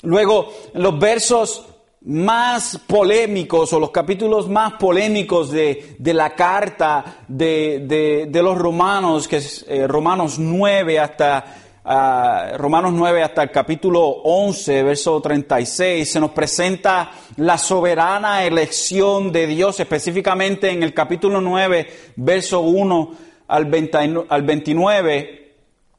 Luego, 0.03 0.53
los 0.75 0.99
versos 0.99 1.65
más 2.01 2.79
polémicos 2.85 3.73
o 3.73 3.79
los 3.79 3.89
capítulos 3.89 4.47
más 4.47 4.73
polémicos 4.73 5.49
de, 5.49 5.97
la 5.99 6.35
carta 6.35 7.23
de, 7.27 8.29
los 8.31 8.55
romanos, 8.55 9.27
que 9.27 9.37
es 9.37 9.65
eh, 9.67 9.87
Romanos 9.87 10.37
9 10.37 10.99
hasta 10.99 11.64
Romanos 11.85 12.93
9 12.93 13.21
hasta 13.21 13.43
el 13.43 13.51
capítulo 13.51 14.01
11, 14.01 14.81
verso 14.81 15.21
36, 15.21 16.09
se 16.09 16.19
nos 16.19 16.31
presenta 16.31 17.11
la 17.37 17.59
soberana 17.59 18.43
elección 18.43 19.31
de 19.31 19.45
Dios, 19.45 19.79
específicamente 19.79 20.71
en 20.71 20.81
el 20.81 20.95
capítulo 20.95 21.41
9, 21.41 21.87
verso 22.15 22.61
1 22.61 23.11
al 23.47 23.65
29. 23.65 25.53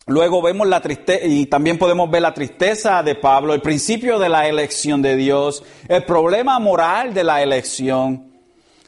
Luego 0.08 0.42
vemos 0.42 0.66
la 0.66 0.80
tristeza, 0.80 1.24
y 1.24 1.46
también 1.46 1.78
podemos 1.78 2.10
ver 2.10 2.22
la 2.22 2.34
tristeza 2.34 3.04
de 3.04 3.14
Pablo, 3.14 3.54
el 3.54 3.62
principio 3.62 4.18
de 4.18 4.28
la 4.28 4.48
elección 4.48 5.00
de 5.02 5.14
Dios, 5.14 5.62
el 5.86 6.04
problema 6.04 6.58
moral 6.58 7.14
de 7.14 7.22
la 7.22 7.42
elección, 7.42 8.32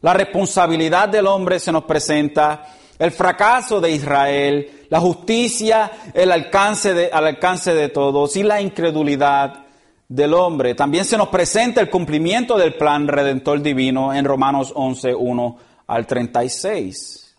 la 0.00 0.14
responsabilidad 0.14 1.08
del 1.08 1.28
hombre 1.28 1.60
se 1.60 1.70
nos 1.70 1.84
presenta, 1.84 2.74
el 2.98 3.12
fracaso 3.12 3.80
de 3.80 3.92
Israel, 3.92 4.77
la 4.90 5.00
justicia 5.00 5.90
el 6.14 6.32
alcance 6.32 6.94
de, 6.94 7.10
al 7.12 7.26
alcance 7.26 7.74
de 7.74 7.88
todos 7.88 8.36
y 8.36 8.42
la 8.42 8.60
incredulidad 8.60 9.66
del 10.08 10.34
hombre. 10.34 10.74
También 10.74 11.04
se 11.04 11.18
nos 11.18 11.28
presenta 11.28 11.80
el 11.80 11.90
cumplimiento 11.90 12.56
del 12.56 12.74
plan 12.74 13.06
redentor 13.06 13.60
divino 13.60 14.14
en 14.14 14.24
Romanos 14.24 14.72
11, 14.74 15.14
1 15.14 15.58
al 15.86 16.06
36. 16.06 17.36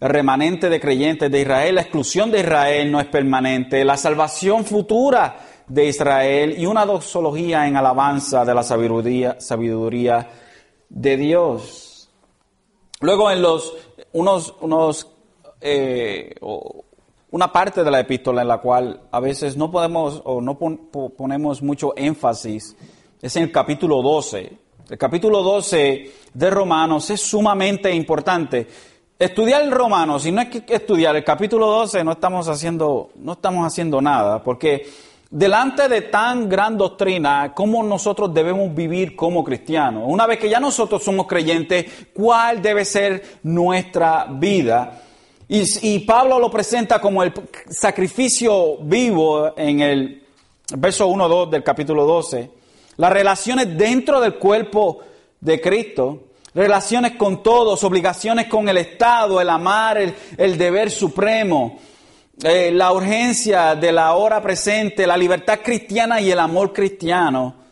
El 0.00 0.08
remanente 0.10 0.68
de 0.68 0.80
creyentes 0.80 1.30
de 1.30 1.40
Israel, 1.40 1.74
la 1.76 1.80
exclusión 1.82 2.30
de 2.30 2.40
Israel 2.40 2.90
no 2.90 3.00
es 3.00 3.06
permanente, 3.06 3.84
la 3.84 3.96
salvación 3.96 4.64
futura 4.64 5.36
de 5.66 5.86
Israel 5.86 6.54
y 6.58 6.66
una 6.66 6.84
doxología 6.84 7.66
en 7.66 7.76
alabanza 7.76 8.44
de 8.44 8.54
la 8.54 8.62
sabiduría, 8.62 9.40
sabiduría 9.40 10.28
de 10.88 11.16
Dios. 11.16 12.10
Luego 13.00 13.30
en 13.30 13.42
los 13.42 13.74
unos, 14.12 14.54
unos 14.60 15.15
eh, 15.68 16.34
una 17.30 17.52
parte 17.52 17.82
de 17.82 17.90
la 17.90 18.00
epístola 18.00 18.42
en 18.42 18.48
la 18.48 18.58
cual 18.58 19.00
a 19.10 19.18
veces 19.18 19.56
no 19.56 19.70
podemos 19.70 20.22
o 20.24 20.40
no 20.40 20.56
ponemos 20.56 21.60
mucho 21.60 21.92
énfasis 21.96 22.76
es 23.20 23.36
en 23.36 23.44
el 23.44 23.52
capítulo 23.52 24.00
12. 24.00 24.58
El 24.88 24.98
capítulo 24.98 25.42
12 25.42 26.12
de 26.32 26.50
Romanos 26.50 27.10
es 27.10 27.20
sumamente 27.20 27.92
importante. 27.92 28.68
Estudiar 29.18 29.62
el 29.62 29.72
Romanos, 29.72 30.22
si 30.22 30.30
no 30.30 30.40
es 30.40 30.48
que 30.48 30.62
estudiar 30.72 31.16
el 31.16 31.24
capítulo 31.24 31.66
12, 31.66 32.04
no 32.04 32.12
estamos 32.12 32.46
haciendo, 32.48 33.10
no 33.16 33.32
estamos 33.32 33.66
haciendo 33.66 34.00
nada, 34.00 34.42
porque 34.44 34.86
delante 35.28 35.88
de 35.88 36.02
tan 36.02 36.48
gran 36.48 36.78
doctrina, 36.78 37.52
¿cómo 37.54 37.82
nosotros 37.82 38.32
debemos 38.32 38.72
vivir 38.72 39.16
como 39.16 39.42
cristianos? 39.42 40.04
Una 40.06 40.26
vez 40.26 40.38
que 40.38 40.48
ya 40.48 40.60
nosotros 40.60 41.02
somos 41.02 41.26
creyentes, 41.26 42.08
¿cuál 42.14 42.62
debe 42.62 42.84
ser 42.84 43.40
nuestra 43.42 44.26
vida? 44.30 45.02
Y, 45.48 46.00
Pablo 46.00 46.40
lo 46.40 46.50
presenta 46.50 47.00
como 47.00 47.22
el 47.22 47.32
sacrificio 47.70 48.78
vivo 48.78 49.56
en 49.56 49.80
el 49.80 50.22
verso 50.76 51.08
1-2 51.08 51.50
del 51.50 51.62
capítulo 51.62 52.04
12. 52.04 52.50
Las 52.96 53.12
relaciones 53.12 53.78
dentro 53.78 54.20
del 54.20 54.34
cuerpo 54.34 55.02
de 55.40 55.60
Cristo, 55.60 56.24
relaciones 56.52 57.12
con 57.12 57.44
todos, 57.44 57.84
obligaciones 57.84 58.48
con 58.48 58.68
el 58.68 58.78
Estado, 58.78 59.40
el 59.40 59.48
amar, 59.48 59.98
el, 59.98 60.58
deber 60.58 60.90
supremo, 60.90 61.78
eh, 62.42 62.72
la 62.72 62.92
urgencia 62.92 63.76
de 63.76 63.92
la 63.92 64.14
hora 64.14 64.42
presente, 64.42 65.06
la 65.06 65.16
libertad 65.16 65.60
cristiana 65.62 66.20
y 66.20 66.28
el 66.28 66.40
amor 66.40 66.72
cristiano. 66.72 67.65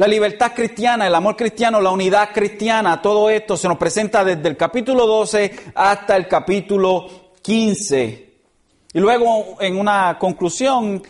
La 0.00 0.08
libertad 0.08 0.52
cristiana, 0.54 1.06
el 1.06 1.14
amor 1.14 1.36
cristiano, 1.36 1.78
la 1.78 1.90
unidad 1.90 2.30
cristiana, 2.32 3.02
todo 3.02 3.28
esto 3.28 3.54
se 3.54 3.68
nos 3.68 3.76
presenta 3.76 4.24
desde 4.24 4.48
el 4.48 4.56
capítulo 4.56 5.06
12 5.06 5.72
hasta 5.74 6.16
el 6.16 6.26
capítulo 6.26 7.34
15. 7.42 8.32
Y 8.94 8.98
luego 8.98 9.58
en 9.60 9.78
una 9.78 10.16
conclusión, 10.18 11.02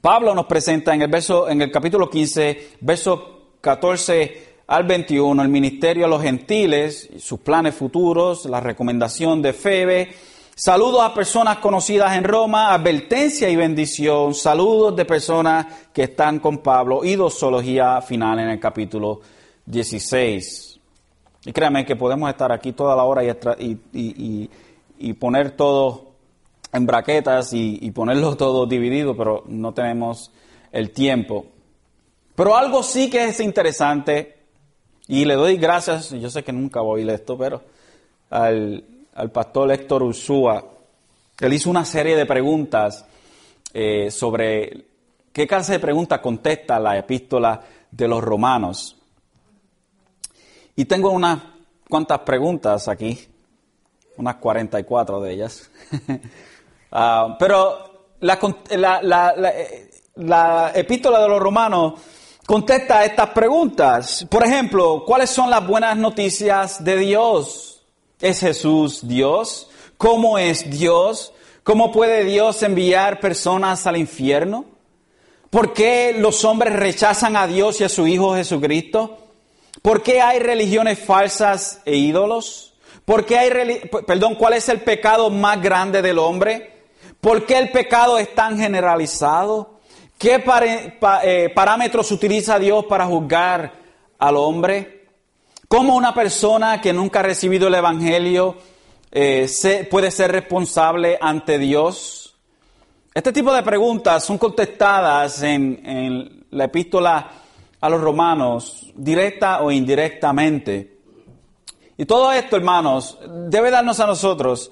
Pablo 0.00 0.34
nos 0.34 0.46
presenta 0.46 0.94
en 0.94 1.02
el 1.02 1.08
verso, 1.08 1.48
en 1.48 1.62
el 1.62 1.70
capítulo 1.70 2.10
15, 2.10 2.70
verso 2.80 3.50
14 3.60 4.46
al 4.66 4.82
21, 4.82 5.40
el 5.40 5.48
ministerio 5.48 6.06
a 6.06 6.08
los 6.08 6.22
gentiles, 6.22 7.08
sus 7.20 7.38
planes 7.38 7.76
futuros, 7.76 8.46
la 8.46 8.58
recomendación 8.58 9.40
de 9.40 9.52
Febe, 9.52 10.12
Saludos 10.58 11.02
a 11.02 11.12
personas 11.12 11.58
conocidas 11.58 12.16
en 12.16 12.24
Roma, 12.24 12.72
advertencia 12.72 13.46
y 13.50 13.56
bendición, 13.56 14.32
saludos 14.32 14.96
de 14.96 15.04
personas 15.04 15.66
que 15.92 16.04
están 16.04 16.38
con 16.38 16.62
Pablo 16.62 17.04
y 17.04 17.14
dosología 17.14 18.00
final 18.00 18.38
en 18.38 18.48
el 18.48 18.58
capítulo 18.58 19.20
16. 19.66 20.80
Y 21.44 21.52
créanme 21.52 21.84
que 21.84 21.94
podemos 21.94 22.30
estar 22.30 22.50
aquí 22.52 22.72
toda 22.72 22.96
la 22.96 23.02
hora 23.02 23.22
y, 23.22 25.12
poner 25.20 25.50
todo 25.50 26.12
en 26.72 26.86
braquetas 26.86 27.52
y, 27.52 27.90
ponerlo 27.90 28.34
todo 28.38 28.64
dividido, 28.64 29.14
pero 29.14 29.44
no 29.48 29.74
tenemos 29.74 30.32
el 30.72 30.90
tiempo. 30.90 31.44
Pero 32.34 32.56
algo 32.56 32.82
sí 32.82 33.10
que 33.10 33.26
es 33.26 33.40
interesante, 33.40 34.38
y 35.06 35.26
le 35.26 35.34
doy 35.34 35.58
gracias, 35.58 36.12
yo 36.12 36.30
sé 36.30 36.42
que 36.42 36.54
nunca 36.54 36.80
voy 36.80 37.02
a 37.02 37.04
oír 37.04 37.10
esto, 37.10 37.36
pero 37.36 37.60
al 38.30 38.95
al 39.16 39.30
pastor 39.30 39.72
Héctor 39.72 40.02
Ursúa. 40.02 40.62
Él 41.40 41.52
hizo 41.52 41.70
una 41.70 41.84
serie 41.84 42.16
de 42.16 42.26
preguntas 42.26 43.04
eh, 43.72 44.10
sobre 44.10 44.86
qué 45.32 45.46
clase 45.46 45.72
de 45.72 45.78
preguntas 45.80 46.20
contesta 46.20 46.78
la 46.78 46.96
epístola 46.96 47.60
de 47.90 48.08
los 48.08 48.22
romanos. 48.22 48.96
Y 50.76 50.84
tengo 50.84 51.10
unas 51.10 51.40
cuantas 51.88 52.20
preguntas 52.20 52.88
aquí, 52.88 53.18
unas 54.18 54.36
44 54.36 55.20
de 55.20 55.32
ellas. 55.32 55.70
Ah, 56.98 57.36
pero 57.38 58.14
la, 58.20 58.38
la 60.14 60.72
epístola 60.72 61.20
de 61.20 61.28
los 61.28 61.40
romanos 61.40 61.94
contesta 62.46 63.04
estas 63.04 63.30
preguntas. 63.30 64.24
Por 64.30 64.46
ejemplo, 64.46 65.02
¿cuáles 65.04 65.28
son 65.28 65.50
las 65.50 65.66
buenas 65.66 65.96
noticias 65.96 66.82
de 66.82 66.96
Dios? 66.96 67.75
¿Es 68.20 68.40
Jesús 68.40 69.06
Dios? 69.06 69.68
¿Cómo 69.98 70.38
es 70.38 70.70
Dios? 70.70 71.34
¿Cómo 71.62 71.92
puede 71.92 72.24
Dios 72.24 72.62
enviar 72.62 73.20
personas 73.20 73.86
al 73.86 73.98
infierno? 73.98 74.64
¿Por 75.50 75.74
qué 75.74 76.14
los 76.18 76.42
hombres 76.44 76.74
rechazan 76.74 77.36
a 77.36 77.46
Dios 77.46 77.80
y 77.80 77.84
a 77.84 77.90
su 77.90 78.06
Hijo 78.06 78.34
Jesucristo? 78.34 79.18
¿Por 79.82 80.02
qué 80.02 80.22
hay 80.22 80.38
religiones 80.38 80.98
falsas 80.98 81.82
e 81.84 81.96
ídolos? 81.96 82.74
¿Por 83.04 83.26
qué 83.26 83.38
hay, 83.38 83.80
perdón, 84.06 84.36
cuál 84.36 84.54
es 84.54 84.68
el 84.70 84.80
pecado 84.80 85.28
más 85.28 85.60
grande 85.60 86.00
del 86.00 86.18
hombre? 86.18 86.72
¿Por 87.20 87.44
qué 87.44 87.58
el 87.58 87.70
pecado 87.70 88.16
es 88.18 88.34
tan 88.34 88.58
generalizado? 88.58 89.78
¿Qué 90.16 90.42
eh, 91.22 91.52
parámetros 91.54 92.10
utiliza 92.10 92.58
Dios 92.58 92.86
para 92.86 93.04
juzgar 93.04 93.74
al 94.18 94.36
hombre? 94.38 94.95
¿Cómo 95.68 95.96
una 95.96 96.14
persona 96.14 96.80
que 96.80 96.92
nunca 96.92 97.20
ha 97.20 97.22
recibido 97.24 97.66
el 97.66 97.74
Evangelio 97.74 98.56
eh, 99.10 99.48
puede 99.90 100.12
ser 100.12 100.30
responsable 100.30 101.18
ante 101.20 101.58
Dios? 101.58 102.36
Este 103.12 103.32
tipo 103.32 103.52
de 103.52 103.64
preguntas 103.64 104.24
son 104.24 104.38
contestadas 104.38 105.42
en, 105.42 106.46
la 106.50 106.64
epístola 106.64 107.30
a 107.80 107.88
los 107.88 108.00
romanos, 108.00 108.92
directa 108.94 109.60
o 109.62 109.72
indirectamente. 109.72 110.98
Y 111.96 112.04
todo 112.04 112.30
esto, 112.30 112.56
hermanos, 112.56 113.18
debe 113.26 113.72
darnos 113.72 113.98
a 113.98 114.06
nosotros 114.06 114.70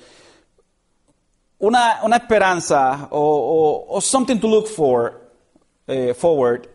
una, 1.58 2.02
esperanza 2.14 3.08
o, 3.10 3.98
something 4.00 4.38
to 4.38 4.46
look 4.46 4.68
for, 4.68 5.28
eh, 5.88 6.14
forward 6.14 6.68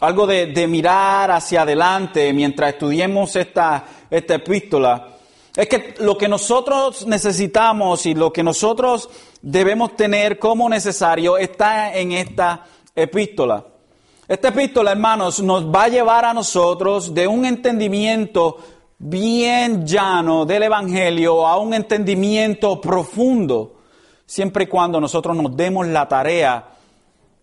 algo 0.00 0.26
de, 0.26 0.66
mirar 0.66 1.30
hacia 1.30 1.62
adelante 1.62 2.32
mientras 2.32 2.74
estudiemos 2.74 3.34
esta, 3.36 3.84
esta 4.10 4.34
epístola, 4.34 5.08
es 5.56 5.68
que 5.68 5.94
lo 6.00 6.18
que 6.18 6.28
nosotros 6.28 7.06
necesitamos 7.06 8.04
y 8.04 8.14
lo 8.14 8.30
que 8.30 8.42
nosotros 8.42 9.08
debemos 9.40 9.96
tener 9.96 10.38
como 10.38 10.68
necesario 10.68 11.38
está 11.38 11.94
en 11.94 12.12
esta 12.12 12.64
epístola. 12.94 13.64
Esta 14.28 14.48
epístola, 14.48 14.90
hermanos, 14.90 15.40
nos 15.40 15.66
va 15.66 15.84
a 15.84 15.88
llevar 15.88 16.24
a 16.26 16.34
nosotros 16.34 17.14
de 17.14 17.26
un 17.26 17.46
entendimiento 17.46 18.58
bien 18.98 19.86
llano 19.86 20.44
del 20.44 20.64
Evangelio 20.64 21.46
a 21.46 21.58
un 21.58 21.72
entendimiento 21.72 22.80
profundo, 22.80 23.76
siempre 24.26 24.64
y 24.64 24.66
cuando 24.66 25.00
nosotros 25.00 25.36
nos 25.36 25.56
demos 25.56 25.86
la 25.86 26.06
tarea 26.06 26.66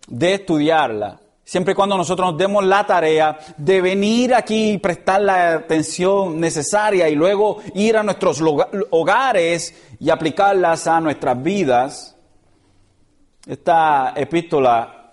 de 0.06 0.34
estudiarla. 0.34 1.20
Siempre 1.44 1.72
y 1.72 1.74
cuando 1.74 1.98
nosotros 1.98 2.30
nos 2.30 2.38
demos 2.38 2.64
la 2.64 2.86
tarea 2.86 3.38
de 3.58 3.82
venir 3.82 4.34
aquí 4.34 4.72
y 4.72 4.78
prestar 4.78 5.20
la 5.20 5.54
atención 5.56 6.40
necesaria 6.40 7.06
y 7.10 7.14
luego 7.14 7.58
ir 7.74 7.98
a 7.98 8.02
nuestros 8.02 8.42
hogares 8.90 9.74
y 10.00 10.08
aplicarlas 10.08 10.86
a 10.86 11.00
nuestras 11.00 11.42
vidas. 11.42 12.16
Esta 13.46 14.14
epístola 14.16 15.12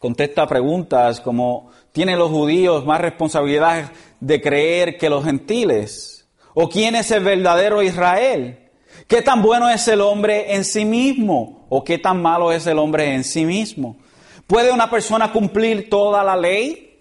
contesta 0.00 0.44
preguntas 0.48 1.20
como, 1.20 1.70
¿tienen 1.92 2.18
los 2.18 2.30
judíos 2.30 2.84
más 2.84 3.00
responsabilidad 3.00 3.92
de 4.18 4.40
creer 4.40 4.98
que 4.98 5.08
los 5.08 5.24
gentiles? 5.24 6.26
¿O 6.52 6.68
quién 6.68 6.96
es 6.96 7.12
el 7.12 7.22
verdadero 7.22 7.80
Israel? 7.80 8.70
¿Qué 9.06 9.22
tan 9.22 9.40
bueno 9.40 9.70
es 9.70 9.86
el 9.86 10.00
hombre 10.00 10.56
en 10.56 10.64
sí 10.64 10.84
mismo? 10.84 11.66
¿O 11.68 11.84
qué 11.84 11.98
tan 11.98 12.20
malo 12.20 12.50
es 12.50 12.66
el 12.66 12.78
hombre 12.78 13.14
en 13.14 13.22
sí 13.22 13.44
mismo? 13.44 13.96
¿Puede 14.46 14.72
una 14.72 14.90
persona 14.90 15.32
cumplir 15.32 15.88
toda 15.88 16.22
la 16.22 16.36
ley? 16.36 17.00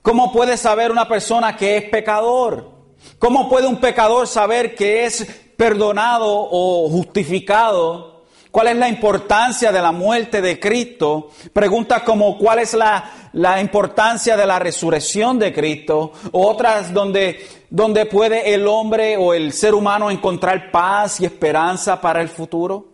¿Cómo 0.00 0.32
puede 0.32 0.56
saber 0.56 0.90
una 0.90 1.06
persona 1.06 1.56
que 1.56 1.76
es 1.76 1.84
pecador? 1.84 2.70
¿Cómo 3.18 3.48
puede 3.48 3.66
un 3.66 3.76
pecador 3.76 4.26
saber 4.26 4.74
que 4.74 5.04
es 5.04 5.24
perdonado 5.56 6.26
o 6.28 6.88
justificado? 6.88 8.22
¿Cuál 8.50 8.68
es 8.68 8.76
la 8.76 8.88
importancia 8.88 9.70
de 9.70 9.80
la 9.80 9.92
muerte 9.92 10.42
de 10.42 10.58
Cristo? 10.58 11.30
Preguntas 11.52 12.02
como 12.02 12.36
cuál 12.36 12.58
es 12.58 12.74
la, 12.74 13.30
la 13.32 13.60
importancia 13.60 14.36
de 14.36 14.46
la 14.46 14.58
resurrección 14.58 15.38
de 15.38 15.52
Cristo. 15.52 16.12
Otras 16.32 16.92
donde, 16.92 17.46
donde 17.70 18.06
puede 18.06 18.54
el 18.54 18.66
hombre 18.66 19.16
o 19.16 19.34
el 19.34 19.52
ser 19.52 19.74
humano 19.74 20.10
encontrar 20.10 20.70
paz 20.70 21.20
y 21.20 21.26
esperanza 21.26 22.00
para 22.00 22.22
el 22.22 22.28
futuro. 22.28 22.91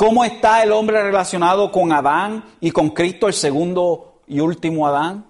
¿Cómo 0.00 0.24
está 0.24 0.62
el 0.62 0.72
hombre 0.72 1.02
relacionado 1.02 1.70
con 1.70 1.92
Adán 1.92 2.42
y 2.58 2.70
con 2.70 2.88
Cristo, 2.88 3.26
el 3.26 3.34
segundo 3.34 4.22
y 4.26 4.40
último 4.40 4.86
Adán? 4.86 5.26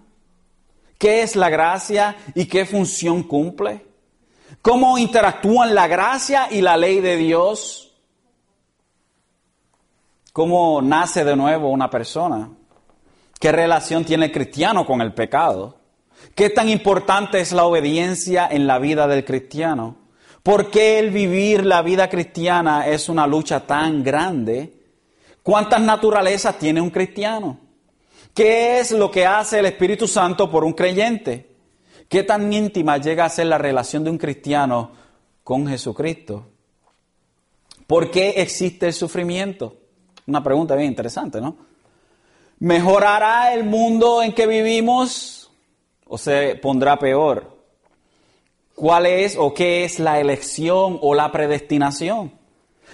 ¿Qué 0.97 1.23
es 1.23 1.35
la 1.35 1.49
gracia 1.49 2.17
y 2.37 2.47
qué 2.47 2.65
función 2.65 3.25
cumple? 3.25 3.85
¿Cómo 4.63 4.97
interactúan 4.97 5.75
la 5.75 5.89
gracia 5.89 6.47
y 6.53 6.61
la 6.61 6.77
ley 6.77 7.01
de 7.01 7.17
Dios? 7.17 7.97
¿Cómo 10.33 10.81
nace 10.81 11.25
de 11.25 11.35
nuevo 11.35 11.69
una 11.71 11.91
persona? 11.91 12.49
¿Qué 13.41 13.51
relación 13.51 14.05
tiene 14.05 14.27
el 14.27 14.33
cristiano 14.33 14.87
con 14.87 15.01
el 15.01 15.13
pecado? 15.13 15.79
¿Qué 16.37 16.49
tan 16.49 16.69
importante 16.69 17.41
es 17.41 17.51
la 17.51 17.65
obediencia 17.65 18.47
en 18.49 18.69
la 18.69 18.79
vida 18.79 19.09
del 19.09 19.25
cristiano? 19.25 19.97
¿Por 20.43 20.71
qué 20.71 20.99
el 20.99 21.11
vivir 21.11 21.67
la 21.67 21.83
vida 21.83 22.09
cristiana 22.09 22.87
es 22.87 23.09
una 23.09 23.27
lucha 23.27 23.67
tan 23.67 24.03
grande? 24.03 24.73
¿Cuántas 25.43 25.81
naturalezas 25.81 26.59
tiene 26.59 26.81
un 26.81 26.91
cristiano? 26.91 27.59
¿Qué 28.35 28.79
es 28.79 28.93
lo 28.93 29.11
que 29.11 29.27
hace 29.27 29.59
el 29.59 29.67
Espíritu 29.67 30.07
Santo 30.07 30.51
por 30.51 30.65
un 30.65 30.73
creyente? 30.73 31.51
¿Qué 32.09 32.23
tan 32.23 32.53
íntima 32.53 32.97
llega 32.99 33.25
a 33.25 33.29
ser 33.29 33.47
la 33.47 33.59
relación 33.59 34.03
de 34.03 34.11
un 34.11 34.19
cristiano 34.19 34.93
con 35.45 35.67
Jesucristo? 35.67 36.47
¿Por 37.87 38.11
qué 38.11 38.31
existe 38.37 38.87
el 38.87 38.93
sufrimiento? 38.95 39.77
Una 40.27 40.43
pregunta 40.43 40.75
bien 40.75 40.89
interesante, 40.89 41.41
¿no? 41.41 41.57
¿Mejorará 42.61 43.53
el 43.53 43.65
mundo 43.65 44.23
en 44.23 44.33
que 44.33 44.47
vivimos 44.47 45.51
o 46.07 46.17
se 46.17 46.57
pondrá 46.57 46.99
peor? 46.99 47.60
¿Cuál 48.81 49.05
es 49.05 49.37
o 49.37 49.53
qué 49.53 49.85
es 49.85 49.99
la 49.99 50.21
elección 50.21 50.99
o 51.03 51.13
la 51.13 51.31
predestinación? 51.31 52.33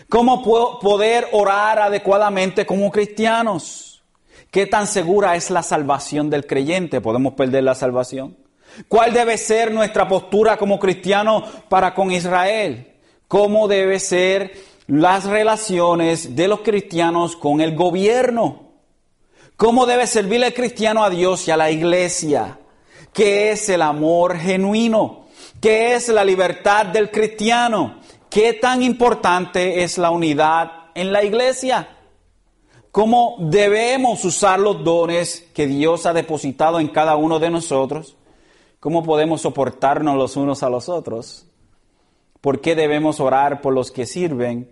¿Cómo 0.08 0.42
poder 0.42 1.28
orar 1.30 1.78
adecuadamente 1.78 2.66
como 2.66 2.90
cristianos? 2.90 4.02
¿Qué 4.50 4.66
tan 4.66 4.88
segura 4.88 5.36
es 5.36 5.48
la 5.48 5.62
salvación 5.62 6.28
del 6.28 6.44
creyente? 6.44 7.00
¿Podemos 7.00 7.34
perder 7.34 7.62
la 7.62 7.76
salvación? 7.76 8.36
¿Cuál 8.88 9.12
debe 9.12 9.38
ser 9.38 9.70
nuestra 9.70 10.08
postura 10.08 10.56
como 10.56 10.80
cristianos 10.80 11.44
para 11.68 11.94
con 11.94 12.10
Israel? 12.10 12.92
¿Cómo 13.28 13.68
debe 13.68 14.00
ser 14.00 14.54
las 14.88 15.22
relaciones 15.26 16.34
de 16.34 16.48
los 16.48 16.62
cristianos 16.62 17.36
con 17.36 17.60
el 17.60 17.76
gobierno? 17.76 18.72
¿Cómo 19.56 19.86
debe 19.86 20.08
servir 20.08 20.42
el 20.42 20.52
cristiano 20.52 21.04
a 21.04 21.10
Dios 21.10 21.46
y 21.46 21.52
a 21.52 21.56
la 21.56 21.70
iglesia? 21.70 22.58
¿Qué 23.12 23.52
es 23.52 23.68
el 23.68 23.82
amor 23.82 24.36
genuino? 24.36 25.25
¿Qué 25.60 25.94
es 25.94 26.08
la 26.08 26.24
libertad 26.24 26.86
del 26.86 27.10
cristiano? 27.10 28.00
¿Qué 28.28 28.52
tan 28.52 28.82
importante 28.82 29.82
es 29.82 29.96
la 29.96 30.10
unidad 30.10 30.90
en 30.94 31.12
la 31.12 31.24
iglesia? 31.24 31.88
¿Cómo 32.90 33.36
debemos 33.38 34.24
usar 34.24 34.60
los 34.60 34.84
dones 34.84 35.48
que 35.54 35.66
Dios 35.66 36.06
ha 36.06 36.12
depositado 36.12 36.80
en 36.80 36.88
cada 36.88 37.16
uno 37.16 37.38
de 37.38 37.50
nosotros? 37.50 38.16
¿Cómo 38.80 39.02
podemos 39.02 39.42
soportarnos 39.42 40.16
los 40.16 40.36
unos 40.36 40.62
a 40.62 40.70
los 40.70 40.88
otros? 40.88 41.46
¿Por 42.40 42.60
qué 42.60 42.74
debemos 42.74 43.20
orar 43.20 43.60
por 43.60 43.74
los 43.74 43.90
que 43.90 44.06
sirven? 44.06 44.70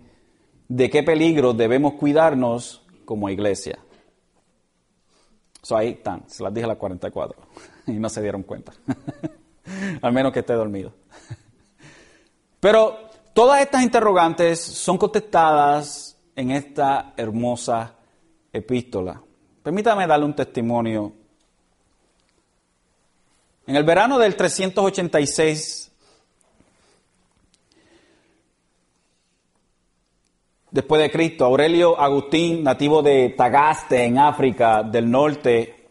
¿De 0.69 0.91
qué 0.91 1.03
peligro 1.03 1.53
debemos 1.53 1.95
cuidarnos 1.95 2.83
como 3.05 3.31
iglesia? 3.31 3.79
So, 5.63 5.77
ahí 5.77 5.89
están, 5.91 6.25
se 6.29 6.43
las 6.43 6.53
dije 6.53 6.67
a 6.67 6.69
las 6.69 6.77
44 6.77 7.43
y 7.87 7.93
no 7.93 8.09
se 8.09 8.21
dieron 8.21 8.43
cuenta. 8.43 8.73
Al 10.03 10.13
menos 10.13 10.33
que 10.33 10.41
esté 10.41 10.53
dormido. 10.55 10.93
Pero 12.61 13.11
todas 13.33 13.61
estas 13.61 13.83
interrogantes 13.83 14.61
son 14.61 14.99
contestadas 14.99 16.17
en 16.37 16.51
esta 16.51 17.13
hermosa 17.17 17.95
epístola. 18.53 19.21
Permítame 19.63 20.07
darle 20.07 20.27
un 20.27 20.35
testimonio. 20.35 21.13
En 23.67 23.77
el 23.77 23.85
verano 23.85 24.19
del 24.19 24.37
386 24.37 25.85
después 30.75 31.01
de 31.01 31.11
Cristo. 31.11 31.45
Aurelio 31.45 31.99
Agustín, 31.99 32.65
nativo 32.65 33.01
de 33.01 33.31
Tagaste, 33.31 34.05
en 34.05 34.19
África 34.19 34.83
del 34.83 35.09
Norte, 35.09 35.87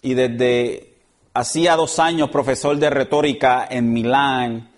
y 0.00 0.14
desde 0.14 0.87
hacía 1.38 1.76
dos 1.76 2.00
años 2.00 2.30
profesor 2.30 2.76
de 2.78 2.90
retórica 2.90 3.64
en 3.70 3.92
Milán, 3.92 4.70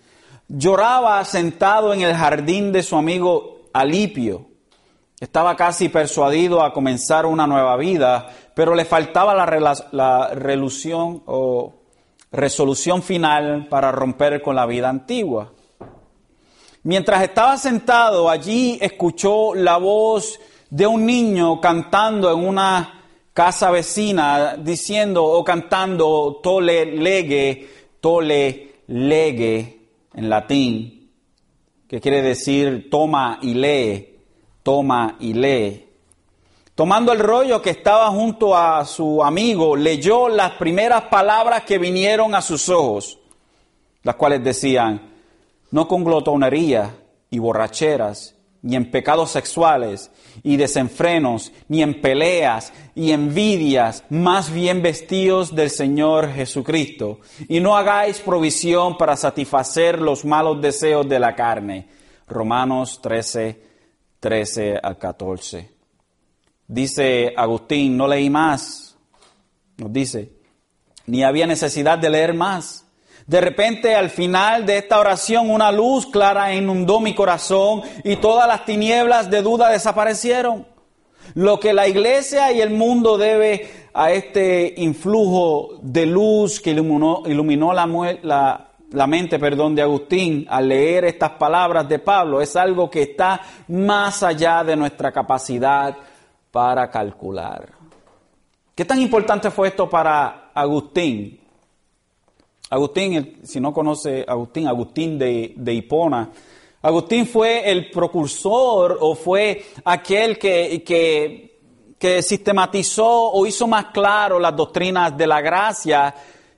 lloraba 0.47 1.25
sentado 1.25 1.95
en 1.95 2.03
el 2.03 2.15
jardín 2.15 2.71
de 2.71 2.83
su 2.83 2.97
amigo 2.97 3.63
Alipio. 3.73 4.47
Estaba 5.19 5.57
casi 5.57 5.89
persuadido 5.89 6.63
a 6.63 6.75
comenzar 6.75 7.25
una 7.25 7.47
nueva 7.47 7.77
vida, 7.79 8.29
pero 8.55 8.75
le 8.75 8.85
faltaba 8.85 9.35
la, 9.35 9.75
la 9.93 10.31
o 11.27 11.75
resolución 12.31 13.03
final 13.03 13.67
para 13.71 13.91
romper 13.91 14.43
con 14.43 14.55
la 14.55 14.67
vida 14.67 14.91
antigua. 14.91 15.53
Mientras 16.83 17.23
estaba 17.23 17.57
sentado 17.57 18.29
allí, 18.29 18.79
escuchó 18.83 19.55
la 19.55 19.79
voz 19.79 20.39
de 20.69 20.87
un 20.87 21.07
niño 21.07 21.59
cantando 21.59 22.31
en 22.31 22.47
una 22.47 23.00
casa 23.41 23.71
vecina, 23.71 24.55
diciendo 24.59 25.25
o 25.25 25.43
cantando 25.43 26.41
tole 26.43 26.85
lege, 26.85 27.71
tole 27.99 28.83
lege 28.89 29.79
en 30.13 30.29
latín, 30.29 31.11
que 31.89 32.03
quiere 32.03 32.21
decir 32.21 32.91
toma 32.91 33.39
y 33.41 33.55
lee, 33.55 34.19
toma 34.63 35.17
y 35.21 35.33
lee. 35.33 35.89
Tomando 36.75 37.15
el 37.15 37.19
rollo 37.19 37.63
que 37.63 37.71
estaba 37.71 38.09
junto 38.09 38.55
a 38.55 38.85
su 38.85 39.25
amigo, 39.25 39.75
leyó 39.75 40.29
las 40.29 40.51
primeras 40.57 41.05
palabras 41.05 41.63
que 41.63 41.79
vinieron 41.79 42.35
a 42.35 42.43
sus 42.43 42.69
ojos, 42.69 43.19
las 44.03 44.17
cuales 44.17 44.45
decían, 44.45 45.15
no 45.71 45.89
con 45.89 46.05
glotonería 46.05 46.95
y 47.31 47.39
borracheras, 47.39 48.35
ni 48.63 48.77
en 48.77 48.91
pecados 48.91 49.31
sexuales 49.31 50.11
y 50.43 50.57
desenfrenos, 50.57 51.53
ni 51.69 51.83
en 51.83 52.01
peleas 52.01 52.73
y 52.95 53.13
envidias, 53.13 54.05
más 54.11 54.53
bien 54.53 54.83
vestidos 54.83 55.55
del 55.55 55.71
Señor 55.71 56.31
Jesucristo, 56.33 57.21
y 57.49 57.61
no 57.61 57.77
hagáis 57.77 58.19
provisión 58.21 58.97
para 58.99 59.17
satisfacer 59.17 60.01
los 60.01 60.25
malos 60.25 60.61
deseos 60.61 61.09
de 61.09 61.19
la 61.19 61.35
carne. 61.35 61.89
Romanos 62.29 63.01
13, 63.03 63.63
13 64.21 64.79
al 64.83 64.99
14. 64.99 65.71
Dice 66.69 67.33
Agustín, 67.37 67.97
no 67.97 68.07
leí 68.07 68.31
más, 68.31 68.97
nos 69.77 69.93
dice, 69.93 70.33
ni 71.07 71.25
había 71.25 71.47
necesidad 71.47 71.99
de 71.99 72.11
leer 72.11 72.35
más 72.35 72.87
de 73.27 73.41
repente 73.41 73.95
al 73.95 74.11
final 74.11 74.67
de 74.67 74.79
esta 74.79 74.99
oración 74.99 75.51
una 75.51 75.71
luz 75.71 76.07
clara 76.07 76.55
inundó 76.55 77.01
mi 77.01 77.15
corazón 77.15 77.83
y 78.05 78.17
todas 78.17 78.47
las 78.49 78.65
tinieblas 78.65 79.31
de 79.31 79.43
duda 79.43 79.71
desaparecieron. 79.71 80.67
Lo 81.35 81.61
que 81.61 81.73
la 81.73 81.87
iglesia 81.87 82.51
y 82.53 82.61
el 82.61 82.71
mundo 82.71 83.17
debe 83.17 83.71
a 83.95 84.11
este 84.11 84.75
influjo 84.79 85.79
de 85.83 86.07
luz 86.07 86.61
que 86.61 86.71
iluminó, 86.71 87.23
iluminó 87.27 87.73
la, 87.73 88.71
la 88.93 89.07
mente 89.07 89.39
perdón, 89.39 89.75
de 89.75 89.83
Agustín 89.83 90.47
al 90.49 90.69
leer 90.69 91.05
estas 91.05 91.31
palabras 91.33 91.89
de 91.89 91.99
Pablo 91.99 92.41
es 92.41 92.57
algo 92.57 92.91
que 92.91 93.03
está 93.03 93.41
más 93.69 94.23
allá 94.23 94.65
de 94.65 94.77
nuestra 94.77 95.13
capacidad 95.13 95.97
para 96.51 96.91
calcular. 96.91 97.69
¿Qué 98.75 98.85
tan 98.85 99.01
importante 99.01 99.51
fue 99.51 99.69
esto 99.69 99.89
para 99.89 100.51
Agustín? 100.55 101.40
Agustín, 102.71 103.41
si 103.43 103.59
no 103.59 103.73
conoce 103.73 104.25
Agustín, 104.27 104.69
Agustín 104.69 105.19
de, 105.19 105.75
Hipona, 105.75 106.31
Agustín 106.83 107.27
fue 107.27 107.69
el 107.69 107.91
precursor 107.91 108.97
o 109.01 109.17
fue 109.17 109.65
aquel 109.85 110.39
que, 110.39 110.85
que, 111.99 112.23
sistematizó 112.23 113.33
o 113.33 113.45
hizo 113.45 113.67
más 113.67 113.87
claro 113.87 114.39
las 114.39 114.57
doctrinas 114.57 115.15
de 115.17 115.27
la 115.27 115.41
gracia 115.43 116.15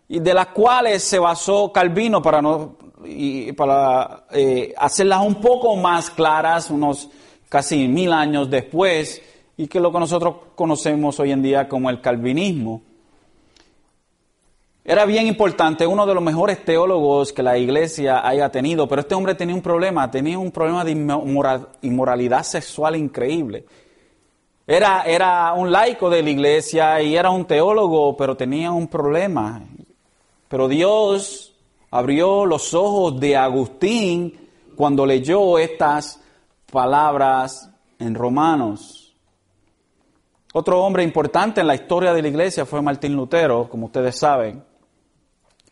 y 0.07 0.20
de 0.20 0.35
las 0.35 0.48
cuales 0.48 1.03
se 1.03 1.18
basó 1.18 1.72
Calvino 1.72 2.22
para, 2.22 2.40
no, 2.40 2.77
para 3.57 4.27
eh, 4.31 4.72
hacerlas 4.77 5.27
un 5.27 5.37
poco 5.37 5.75
más 5.77 6.11
claras, 6.11 6.70
unos 6.70 7.09
casi 7.48 7.88
mil 7.88 8.12
años 8.12 8.48
después, 8.48 9.20
y 9.57 9.66
que 9.66 9.81
lo 9.81 9.90
que 9.90 9.98
nosotros 9.98 10.35
conocemos 10.55 11.18
hoy 11.18 11.33
en 11.33 11.42
día 11.42 11.68
como 11.68 11.90
el 11.90 12.01
calvinismo. 12.01 12.83
Era 14.85 15.05
bien 15.05 15.29
importante, 15.29 15.87
uno 15.87 16.05
de 16.07 16.14
los 16.14 16.23
mejores 16.23 16.64
teólogos 16.64 17.33
que 17.33 17.42
la 17.42 17.57
iglesia 17.57 18.27
haya 18.27 18.49
tenido, 18.51 18.88
pero 18.88 19.03
este 19.03 19.14
hombre 19.14 19.37
tenía 19.37 19.55
un 19.55 19.62
problema, 19.62 20.11
tenía 20.11 20.37
un 20.40 20.51
problema 20.51 20.85
de 20.85 20.90
inmoralidad 21.83 22.42
sexual 22.42 22.97
increíble. 22.97 23.64
Era, 24.66 25.03
era 25.03 25.53
un 25.53 25.71
laico 25.71 26.11
de 26.11 26.23
la 26.25 26.31
iglesia 26.31 27.01
y 27.01 27.14
era 27.14 27.31
un 27.31 27.45
teólogo, 27.45 28.16
pero 28.16 28.37
tenía 28.37 28.73
un 28.73 28.88
problema. 28.88 29.62
Pero 30.49 30.66
Dios 30.66 31.55
abrió 31.92 32.45
los 32.45 32.75
ojos 32.75 33.21
de 33.21 33.37
Agustín 33.37 34.49
cuando 34.75 35.07
leyó 35.07 35.59
estas 35.59 36.21
palabras 36.73 37.71
en 38.01 38.16
Romanos. 38.16 39.14
Otro 40.55 40.83
hombre 40.83 41.05
importante 41.05 41.61
en 41.61 41.68
la 41.68 41.77
historia 41.77 42.12
de 42.12 42.23
la 42.23 42.29
iglesia 42.29 42.66
fue 42.66 42.83
Martín 42.83 43.14
Lutero, 43.14 43.68
como 43.68 43.87
ustedes 43.87 44.18
saben. 44.18 44.72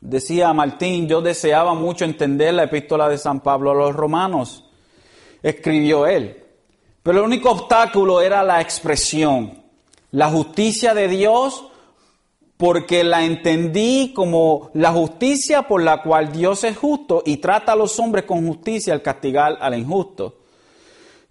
Decía 0.01 0.53
Martín, 0.55 1.07
yo 1.07 1.21
deseaba 1.21 1.75
mucho 1.75 2.07
entender 2.07 2.55
la 2.55 2.65
epístola 2.65 3.09
de 3.09 3.19
San 3.19 3.41
Pablo 3.41 3.71
a 3.71 3.75
los 3.75 3.95
romanos, 3.95 4.65
escribió 5.43 6.07
él. 6.07 6.43
Pero 7.03 7.19
el 7.19 7.25
único 7.25 7.51
obstáculo 7.51 8.21
era 8.21 8.43
la 8.43 8.61
expresión, 8.61 9.63
la 10.13 10.31
justicia 10.31 10.95
de 10.95 11.09
Dios, 11.09 11.65
porque 12.57 13.05
la 13.05 13.25
entendí 13.25 14.13
como 14.15 14.71
la 14.75 14.93
justicia 14.93 15.63
por 15.63 15.83
la 15.83 16.03
cual 16.03 16.31
Dios 16.33 16.65
es 16.65 16.77
justo 16.77 17.23
y 17.25 17.39
trata 17.39 17.73
a 17.73 17.77
los 17.77 17.99
hombres 17.99 18.25
con 18.25 18.47
justicia 18.47 18.93
al 18.93 19.03
castigar 19.03 19.57
al 19.61 19.79
injusto. 19.79 20.40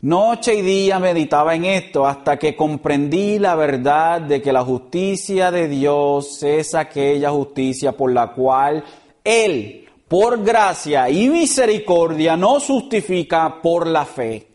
Noche 0.01 0.55
y 0.55 0.61
día 0.61 0.97
meditaba 0.97 1.55
en 1.55 1.65
esto 1.65 2.07
hasta 2.07 2.39
que 2.39 2.55
comprendí 2.55 3.37
la 3.37 3.55
verdad 3.55 4.21
de 4.21 4.41
que 4.41 4.53
la 4.53 4.63
justicia 4.63 5.51
de 5.51 5.67
Dios 5.67 6.41
es 6.41 6.73
aquella 6.73 7.31
justicia 7.31 7.91
por 7.91 8.13
la 8.13 8.31
cual 8.31 8.81
Él, 9.25 9.89
por 10.07 10.41
gracia 10.41 11.09
y 11.09 11.27
misericordia, 11.27 12.37
nos 12.37 12.63
justifica 12.63 13.61
por 13.61 13.87
la 13.87 14.05
fe. 14.05 14.47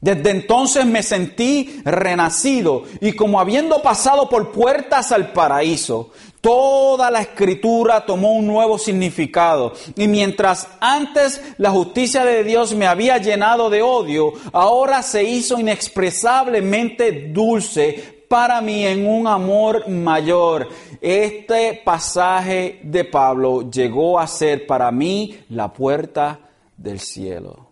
Desde 0.00 0.30
entonces 0.30 0.84
me 0.84 1.04
sentí 1.04 1.80
renacido 1.84 2.82
y 3.00 3.12
como 3.12 3.38
habiendo 3.38 3.82
pasado 3.82 4.28
por 4.28 4.50
puertas 4.50 5.12
al 5.12 5.32
paraíso, 5.32 6.10
Toda 6.42 7.08
la 7.08 7.20
escritura 7.20 8.04
tomó 8.04 8.32
un 8.32 8.48
nuevo 8.48 8.76
significado. 8.76 9.74
Y 9.94 10.08
mientras 10.08 10.66
antes 10.80 11.40
la 11.56 11.70
justicia 11.70 12.24
de 12.24 12.42
Dios 12.42 12.74
me 12.74 12.88
había 12.88 13.18
llenado 13.18 13.70
de 13.70 13.80
odio, 13.80 14.32
ahora 14.52 15.04
se 15.04 15.22
hizo 15.22 15.60
inexpresablemente 15.60 17.28
dulce 17.28 18.24
para 18.28 18.60
mí 18.60 18.84
en 18.84 19.06
un 19.06 19.28
amor 19.28 19.88
mayor. 19.88 20.68
Este 21.00 21.80
pasaje 21.84 22.80
de 22.82 23.04
Pablo 23.04 23.70
llegó 23.70 24.18
a 24.18 24.26
ser 24.26 24.66
para 24.66 24.90
mí 24.90 25.44
la 25.50 25.72
puerta 25.72 26.40
del 26.76 26.98
cielo. 26.98 27.68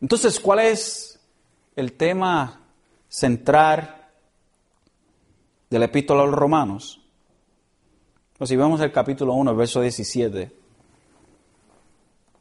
Entonces, 0.00 0.38
¿cuál 0.38 0.60
es 0.60 1.18
el 1.74 1.94
tema 1.94 2.60
central 3.08 4.05
de 5.70 5.78
la 5.78 5.86
epístola 5.86 6.22
a 6.22 6.26
los 6.26 6.34
romanos. 6.34 7.00
Pues 8.38 8.50
si 8.50 8.56
vemos 8.56 8.80
el 8.80 8.92
capítulo 8.92 9.34
1, 9.34 9.50
el 9.50 9.56
verso 9.56 9.80
17, 9.80 10.52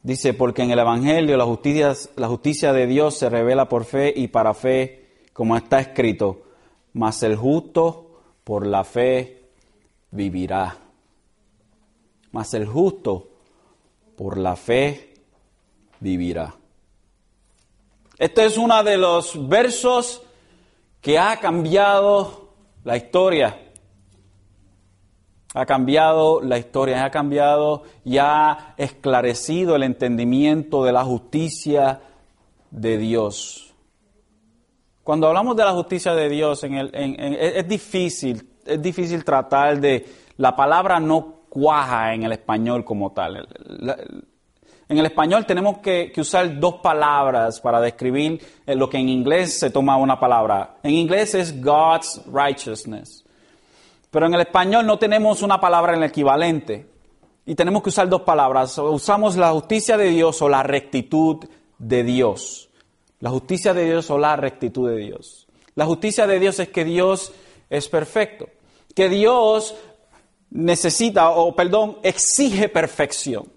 dice, 0.03 0.33
porque 0.33 0.63
en 0.63 0.71
el 0.71 0.79
Evangelio 0.79 1.37
la 1.37 1.45
justicia, 1.45 1.93
la 2.17 2.27
justicia 2.27 2.73
de 2.73 2.85
Dios 2.85 3.17
se 3.17 3.29
revela 3.29 3.69
por 3.69 3.85
fe 3.85 4.13
y 4.15 4.27
para 4.27 4.53
fe, 4.53 5.23
como 5.33 5.55
está 5.55 5.79
escrito, 5.79 6.43
mas 6.93 7.23
el 7.23 7.35
justo 7.35 8.21
por 8.43 8.67
la 8.67 8.83
fe 8.83 9.43
vivirá. 10.11 10.77
Mas 12.31 12.53
el 12.53 12.65
justo 12.65 13.29
por 14.17 14.37
la 14.37 14.55
fe 14.55 15.13
vivirá. 15.99 16.55
Este 18.17 18.45
es 18.45 18.57
uno 18.57 18.83
de 18.83 18.97
los 18.97 19.47
versos 19.47 20.21
que 21.01 21.19
ha 21.19 21.39
cambiado 21.39 22.44
la 22.85 22.95
historia. 22.95 23.59
Ha 25.53 25.65
cambiado 25.65 26.41
la 26.41 26.57
historia, 26.57 27.03
ha 27.03 27.11
cambiado 27.11 27.83
y 28.03 28.17
ha 28.17 28.73
esclarecido 28.77 29.75
el 29.75 29.83
entendimiento 29.83 30.83
de 30.83 30.91
la 30.91 31.03
justicia 31.03 32.01
de 32.71 32.97
Dios. 32.97 33.73
Cuando 35.03 35.27
hablamos 35.27 35.55
de 35.55 35.63
la 35.63 35.71
justicia 35.71 36.13
de 36.13 36.29
Dios, 36.29 36.63
es 36.63 37.67
difícil, 37.67 38.49
es 38.65 38.81
difícil 38.81 39.23
tratar 39.23 39.79
de, 39.79 40.05
la 40.37 40.55
palabra 40.55 40.99
no 40.99 41.45
cuaja 41.49 42.13
en 42.13 42.23
el 42.23 42.33
español 42.33 42.83
como 42.83 43.13
tal. 43.13 43.47
En 44.87 44.99
el 44.99 45.05
español 45.07 45.45
tenemos 45.45 45.79
que, 45.79 46.13
usar 46.17 46.59
dos 46.59 46.75
palabras 46.75 47.59
para 47.59 47.81
describir 47.81 48.39
eh, 48.65 48.75
lo 48.75 48.87
que 48.87 48.97
en 48.97 49.09
inglés 49.09 49.59
se 49.59 49.71
toma 49.71 49.97
una 49.97 50.19
palabra. 50.19 50.77
En 50.83 50.91
inglés 50.91 51.33
es 51.33 51.59
God's 51.61 52.21
righteousness. 52.31 53.25
Pero 54.11 54.27
en 54.27 54.35
el 54.35 54.41
español 54.41 54.85
no 54.85 54.99
tenemos 54.99 55.41
una 55.41 55.59
palabra 55.59 55.93
en 55.93 56.03
el 56.03 56.09
equivalente. 56.09 56.87
Y 57.47 57.55
tenemos 57.55 57.81
que 57.81 57.89
usar 57.89 58.07
dos 58.07 58.21
palabras. 58.21 58.77
Usamos 58.77 59.35
la 59.37 59.51
justicia 59.51 59.97
de 59.97 60.09
Dios 60.09 60.41
o 60.41 60.49
la 60.49 60.61
rectitud 60.61 61.45
de 61.79 62.03
Dios. 62.03 62.69
La 63.19 63.31
justicia 63.31 63.73
de 63.73 63.85
Dios 63.85 64.09
o 64.11 64.19
la 64.19 64.35
rectitud 64.35 64.89
de 64.89 64.97
Dios. 64.97 65.47
La 65.73 65.85
justicia 65.85 66.27
de 66.27 66.39
Dios 66.39 66.59
es 66.59 66.69
que 66.69 66.85
Dios 66.85 67.33
es 67.69 67.89
perfecto. 67.89 68.47
Que 68.93 69.09
Dios 69.09 69.75
necesita, 70.51 71.31
o 71.31 71.55
perdón, 71.55 71.97
exige 72.03 72.69
perfección. 72.69 73.54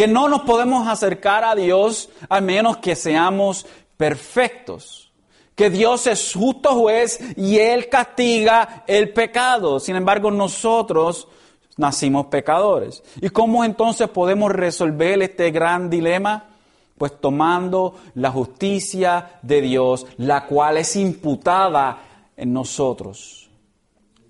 Que 0.00 0.08
no 0.08 0.30
nos 0.30 0.40
podemos 0.44 0.88
acercar 0.88 1.44
a 1.44 1.54
Dios 1.54 2.08
a 2.30 2.40
menos 2.40 2.78
que 2.78 2.96
seamos 2.96 3.66
perfectos 3.98 5.12
que 5.54 5.68
Dios 5.68 6.06
es 6.06 6.32
justo 6.32 6.70
juez 6.70 7.20
y 7.36 7.58
Él 7.58 7.90
castiga 7.90 8.84
el 8.86 9.12
pecado. 9.12 9.78
Sin 9.78 9.96
embargo, 9.96 10.30
nosotros 10.30 11.28
nacimos 11.76 12.28
pecadores. 12.28 13.02
¿Y 13.20 13.28
cómo 13.28 13.62
entonces 13.62 14.08
podemos 14.08 14.52
resolver 14.52 15.20
este 15.20 15.50
gran 15.50 15.90
dilema? 15.90 16.48
Pues 16.96 17.20
tomando 17.20 17.96
la 18.14 18.30
justicia 18.30 19.38
de 19.42 19.60
Dios, 19.60 20.06
la 20.16 20.46
cual 20.46 20.78
es 20.78 20.96
imputada 20.96 21.98
en 22.38 22.54
nosotros. 22.54 23.50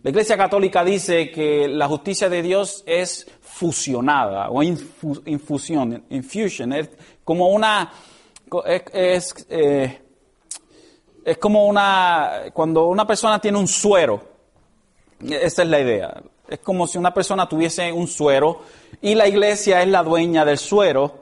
La 0.02 0.10
Iglesia 0.10 0.36
Católica 0.36 0.82
dice 0.82 1.30
que 1.30 1.68
la 1.68 1.86
justicia 1.86 2.28
de 2.28 2.42
Dios 2.42 2.82
es 2.86 3.28
fusionada 3.60 4.48
o 4.48 4.62
infusión, 4.62 6.02
infusion, 6.08 6.72
es 6.72 6.88
como 7.22 7.48
una, 7.48 7.92
es, 8.64 9.34
eh, 9.50 10.00
es 11.22 11.36
como 11.36 11.66
una, 11.66 12.44
cuando 12.54 12.88
una 12.88 13.06
persona 13.06 13.38
tiene 13.38 13.58
un 13.58 13.68
suero, 13.68 14.22
esa 15.28 15.62
es 15.62 15.68
la 15.68 15.78
idea. 15.78 16.22
Es 16.48 16.60
como 16.60 16.86
si 16.86 16.96
una 16.96 17.12
persona 17.12 17.46
tuviese 17.46 17.92
un 17.92 18.08
suero 18.08 18.62
y 19.02 19.14
la 19.14 19.28
iglesia 19.28 19.82
es 19.82 19.88
la 19.88 20.02
dueña 20.02 20.46
del 20.46 20.56
suero. 20.56 21.18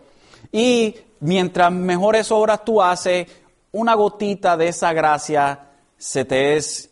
Y 0.52 0.94
mientras 1.18 1.72
mejores 1.72 2.30
obras 2.30 2.64
tú 2.64 2.80
haces, 2.80 3.26
una 3.72 3.94
gotita 3.94 4.56
de 4.56 4.68
esa 4.68 4.92
gracia 4.92 5.70
se 5.96 6.24
te 6.24 6.56
es, 6.56 6.90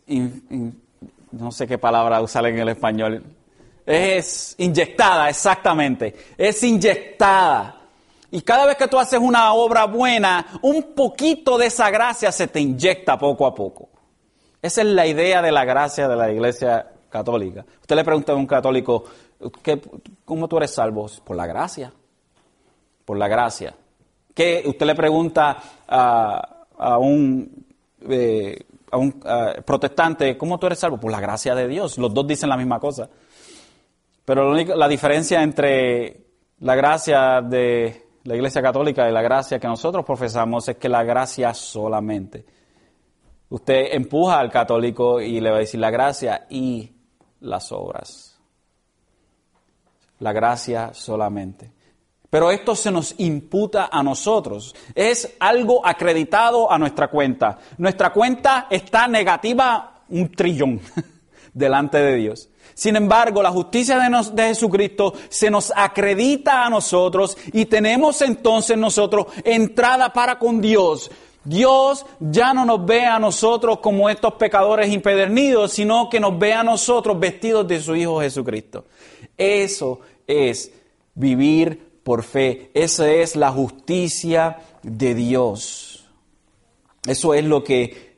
no 1.31 1.51
sé 1.53 1.67
qué 1.67 1.77
palabra 1.77 2.21
usar 2.21 2.45
en 2.47 2.59
el 2.59 2.67
español, 2.67 3.23
es 3.87 4.53
inyectada, 4.59 5.29
exactamente, 5.29 6.13
es 6.37 6.61
inyectada 6.61 7.77
y 8.29 8.41
cada 8.41 8.65
vez 8.65 8.75
que 8.75 8.87
tú 8.87 8.99
haces 8.99 9.19
una 9.19 9.53
obra 9.53 9.85
buena, 9.85 10.45
un 10.61 10.93
poquito 10.93 11.57
de 11.57 11.67
esa 11.67 11.89
gracia 11.89 12.31
se 12.31 12.47
te 12.47 12.59
inyecta 12.59 13.17
poco 13.17 13.45
a 13.45 13.55
poco. 13.55 13.89
Esa 14.61 14.81
es 14.81 14.87
la 14.87 15.07
idea 15.07 15.41
de 15.41 15.51
la 15.51 15.63
gracia 15.63 16.07
de 16.07 16.15
la 16.15 16.31
iglesia 16.31 16.87
católica. 17.09 17.65
Usted 17.79 17.95
le 17.95 18.03
pregunta 18.03 18.33
a 18.33 18.35
un 18.35 18.45
católico, 18.45 19.05
¿cómo 20.25 20.47
tú 20.47 20.57
eres 20.57 20.71
salvo? 20.71 21.09
Por 21.23 21.37
la 21.37 21.47
gracia. 21.47 21.93
Por 23.05 23.17
la 23.17 23.29
gracia. 23.29 23.73
¿Qué? 24.33 24.63
Usted 24.65 24.85
le 24.85 24.95
pregunta 24.95 25.57
a, 25.87 26.97
un, 26.99 27.65
eh, 28.09 28.59
a 28.91 28.97
un 28.97 29.23
protestante, 29.65 30.37
¿cómo 30.37 30.59
tú 30.59 30.67
eres 30.67 30.79
salvo? 30.79 30.99
Por 30.99 31.11
la 31.11 31.21
gracia 31.21 31.55
de 31.55 31.67
Dios. 31.67 31.97
Los 31.97 32.13
dos 32.13 32.27
dicen 32.27 32.49
la 32.49 32.57
misma 32.57 32.79
cosa. 32.79 33.07
Pero 34.27 34.53
la 34.53 34.89
diferencia 34.89 35.41
entre 35.41 36.25
la 36.59 36.75
gracia 36.75 37.41
de 37.41 38.07
la 38.25 38.35
Iglesia 38.35 38.61
Católica 38.61 39.07
y 39.07 39.13
la 39.13 39.21
gracia 39.21 39.57
que 39.57 39.69
nosotros 39.69 40.03
profesamos 40.03 40.67
es 40.67 40.75
que 40.75 40.89
la 40.89 41.01
gracia 41.05 41.53
solamente. 41.53 42.43
Usted 43.47 43.93
empuja 43.93 44.37
al 44.37 44.51
católico 44.51 45.21
y 45.21 45.39
le 45.39 45.49
va 45.49 45.55
a 45.55 45.59
decir 45.59 45.79
la 45.79 45.91
gracia 45.91 46.45
y 46.49 46.91
las 47.39 47.71
obras. 47.71 48.37
La 50.19 50.33
gracia 50.33 50.93
solamente. 50.93 51.71
Pero 52.29 52.51
esto 52.51 52.75
se 52.75 52.91
nos 52.91 53.17
imputa 53.21 53.87
a 53.89 54.03
nosotros. 54.03 54.75
Es 54.93 55.37
algo 55.39 55.87
acreditado 55.87 56.69
a 56.69 56.77
nuestra 56.77 57.07
cuenta. 57.07 57.59
Nuestra 57.77 58.11
cuenta 58.11 58.67
está 58.69 59.07
negativa 59.07 60.03
un 60.09 60.29
trillón 60.33 60.81
delante 61.57 61.97
de 61.97 62.15
Dios. 62.15 62.49
Sin 62.73 62.95
embargo, 62.95 63.41
la 63.41 63.49
justicia 63.49 63.97
de, 63.97 64.43
Jesucristo 64.43 65.13
se 65.29 65.49
nos 65.49 65.73
acredita 65.75 66.63
a 66.63 66.69
nosotros 66.69 67.35
y 67.51 67.65
tenemos 67.65 68.21
entonces 68.21 68.77
nosotros 68.77 69.27
entrada 69.43 70.13
para 70.13 70.37
con 70.37 70.61
Dios. 70.61 71.09
Dios 71.43 72.05
ya 72.19 72.53
no 72.53 72.65
nos 72.65 72.85
ve 72.85 73.05
a 73.05 73.17
nosotros 73.17 73.79
como 73.79 74.09
estos 74.09 74.33
pecadores 74.33 74.91
impedernidos, 74.91 75.71
sino 75.71 76.07
que 76.09 76.19
nos 76.19 76.37
ve 76.37 76.53
a 76.53 76.63
nosotros 76.63 77.19
vestidos 77.19 77.67
de 77.67 77.81
su 77.81 77.95
Hijo 77.95 78.21
Jesucristo. 78.21 78.85
Eso 79.35 80.01
es 80.27 80.71
vivir 81.15 82.01
por 82.03 82.21
fe. 82.21 82.69
Esa 82.75 83.09
es 83.09 83.35
la 83.35 83.51
justicia 83.51 84.57
de 84.83 85.15
Dios. 85.15 86.05
Eso 87.07 87.33
es 87.33 87.43
lo 87.43 87.63
que, 87.63 88.17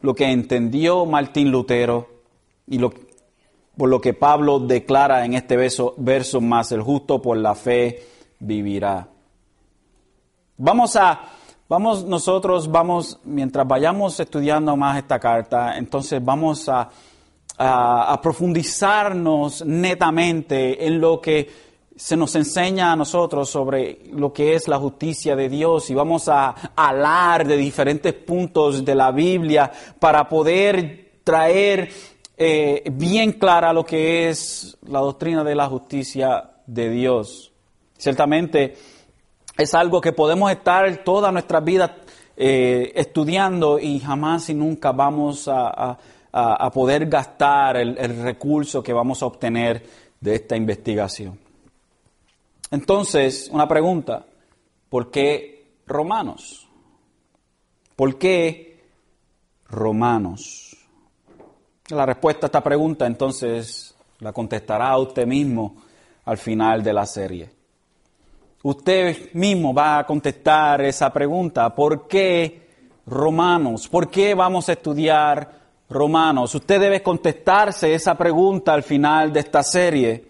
lo 0.00 0.14
que 0.14 0.24
entendió 0.32 1.06
Martín 1.06 1.52
Lutero 1.52 2.11
y 2.66 2.78
lo, 2.78 2.92
por 3.76 3.88
lo 3.88 4.00
que 4.00 4.14
Pablo 4.14 4.58
declara 4.60 5.24
en 5.24 5.34
este 5.34 5.56
verso, 5.56 5.94
verso 5.96 6.40
más, 6.40 6.72
el 6.72 6.82
justo 6.82 7.20
por 7.20 7.36
la 7.36 7.54
fe 7.54 8.02
vivirá. 8.38 9.08
Vamos 10.58 10.96
a, 10.96 11.20
vamos 11.68 12.04
nosotros, 12.04 12.70
vamos, 12.70 13.18
mientras 13.24 13.66
vayamos 13.66 14.18
estudiando 14.20 14.76
más 14.76 14.98
esta 14.98 15.18
carta, 15.18 15.76
entonces 15.76 16.22
vamos 16.24 16.68
a, 16.68 16.88
a, 17.58 18.20
profundizarnos 18.20 19.64
netamente 19.64 20.86
en 20.86 21.00
lo 21.00 21.20
que 21.20 21.72
se 21.96 22.16
nos 22.16 22.34
enseña 22.34 22.92
a 22.92 22.96
nosotros 22.96 23.48
sobre 23.48 24.00
lo 24.12 24.32
que 24.32 24.54
es 24.54 24.66
la 24.66 24.78
justicia 24.78 25.36
de 25.36 25.48
Dios 25.48 25.90
y 25.90 25.94
vamos 25.94 26.28
a 26.28 26.54
hablar 26.74 27.46
de 27.46 27.56
diferentes 27.56 28.14
puntos 28.14 28.84
de 28.84 28.94
la 28.94 29.10
Biblia 29.12 29.70
para 29.98 30.28
poder 30.28 31.20
traer 31.22 31.90
eh, 32.44 32.82
bien 32.90 33.32
clara 33.34 33.72
lo 33.72 33.86
que 33.86 34.28
es 34.28 34.76
la 34.88 34.98
doctrina 34.98 35.44
de 35.44 35.54
la 35.54 35.68
justicia 35.68 36.50
de 36.66 36.90
Dios. 36.90 37.52
Ciertamente 37.96 38.74
es 39.56 39.74
algo 39.74 40.00
que 40.00 40.12
podemos 40.12 40.50
estar 40.50 41.04
toda 41.04 41.30
nuestra 41.30 41.60
vida 41.60 41.98
eh, 42.36 42.90
estudiando 42.96 43.78
y 43.78 44.00
jamás 44.00 44.48
y 44.48 44.54
nunca 44.54 44.90
vamos 44.90 45.46
a, 45.46 45.96
a, 46.32 46.70
poder 46.72 47.06
gastar 47.06 47.76
el, 47.76 47.96
el 47.96 48.20
recurso 48.24 48.82
que 48.82 48.92
vamos 48.92 49.22
a 49.22 49.26
obtener 49.26 49.86
de 50.20 50.34
esta 50.34 50.56
investigación. 50.56 51.38
Entonces, 52.72 53.48
una 53.52 53.68
pregunta, 53.68 54.26
¿por 54.88 55.12
qué 55.12 55.76
romanos? 55.86 56.66
¿Por 57.94 58.18
qué 58.18 58.82
romanos? 59.68 60.71
La 61.88 62.06
respuesta 62.06 62.46
a 62.46 62.48
esta 62.48 62.62
pregunta 62.62 63.06
entonces 63.06 63.94
la 64.20 64.32
contestará 64.32 64.96
usted 64.98 65.26
mismo 65.26 65.82
al 66.24 66.38
final 66.38 66.82
de 66.82 66.92
la 66.92 67.04
serie. 67.04 67.50
Usted 68.62 69.32
mismo 69.32 69.74
va 69.74 69.98
a 69.98 70.06
contestar 70.06 70.82
esa 70.82 71.12
pregunta. 71.12 71.74
¿Por 71.74 72.06
qué 72.06 72.68
romanos? 73.06 73.88
¿Por 73.88 74.08
qué 74.08 74.34
vamos 74.34 74.68
a 74.68 74.72
estudiar 74.72 75.60
romanos? 75.90 76.54
Usted 76.54 76.80
debe 76.80 77.02
contestarse 77.02 77.92
esa 77.92 78.16
pregunta 78.16 78.72
al 78.72 78.84
final 78.84 79.32
de 79.32 79.40
esta 79.40 79.64
serie. 79.64 80.24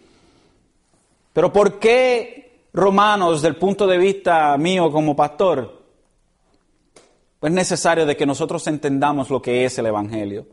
Pero 1.35 1.53
¿por 1.53 1.79
qué 1.79 2.69
romanos 2.73 3.43
desde 3.43 3.49
el 3.49 3.57
punto 3.57 3.87
de 3.87 3.99
vista 3.99 4.57
mío 4.57 4.91
como 4.91 5.15
pastor? 5.15 5.83
Pues 7.39 7.51
es 7.51 7.55
necesario 7.55 8.07
de 8.07 8.17
que 8.17 8.25
nosotros 8.25 8.67
entendamos 8.67 9.29
lo 9.29 9.43
que 9.43 9.67
es 9.67 9.79
el 9.79 9.87
Evangelio. 9.87 10.47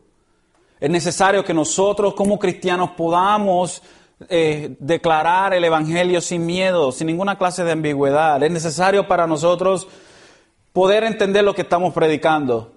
Es 0.80 0.88
necesario 0.88 1.44
que 1.44 1.52
nosotros 1.52 2.14
como 2.14 2.38
cristianos 2.38 2.90
podamos 2.96 3.82
eh, 4.28 4.76
declarar 4.78 5.52
el 5.52 5.64
Evangelio 5.64 6.20
sin 6.20 6.46
miedo, 6.46 6.90
sin 6.90 7.06
ninguna 7.06 7.36
clase 7.36 7.64
de 7.64 7.72
ambigüedad. 7.72 8.42
Es 8.42 8.50
necesario 8.50 9.06
para 9.06 9.26
nosotros 9.26 9.86
poder 10.72 11.04
entender 11.04 11.44
lo 11.44 11.54
que 11.54 11.62
estamos 11.62 11.92
predicando. 11.92 12.72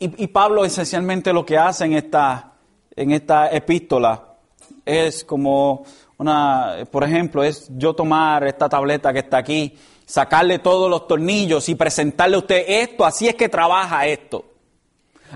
Y, 0.00 0.28
Pablo 0.28 0.64
esencialmente 0.64 1.32
lo 1.32 1.44
que 1.44 1.58
hace 1.58 1.84
en 1.84 1.94
esta, 1.94 2.52
en 2.94 3.10
esta 3.10 3.50
epístola 3.50 4.36
es 4.84 5.24
como 5.24 5.84
una, 6.18 6.86
por 6.90 7.02
ejemplo, 7.02 7.42
es 7.42 7.68
yo 7.76 7.94
tomar 7.94 8.46
esta 8.46 8.68
tableta 8.68 9.12
que 9.12 9.18
está 9.18 9.38
aquí, 9.38 9.76
sacarle 10.06 10.60
todos 10.60 10.88
los 10.88 11.08
tornillos 11.08 11.68
y 11.68 11.74
presentarle 11.74 12.36
a 12.36 12.38
usted 12.38 12.64
esto, 12.68 13.04
así 13.04 13.26
es 13.26 13.34
que 13.34 13.48
trabaja 13.48 14.06
esto. 14.06 14.44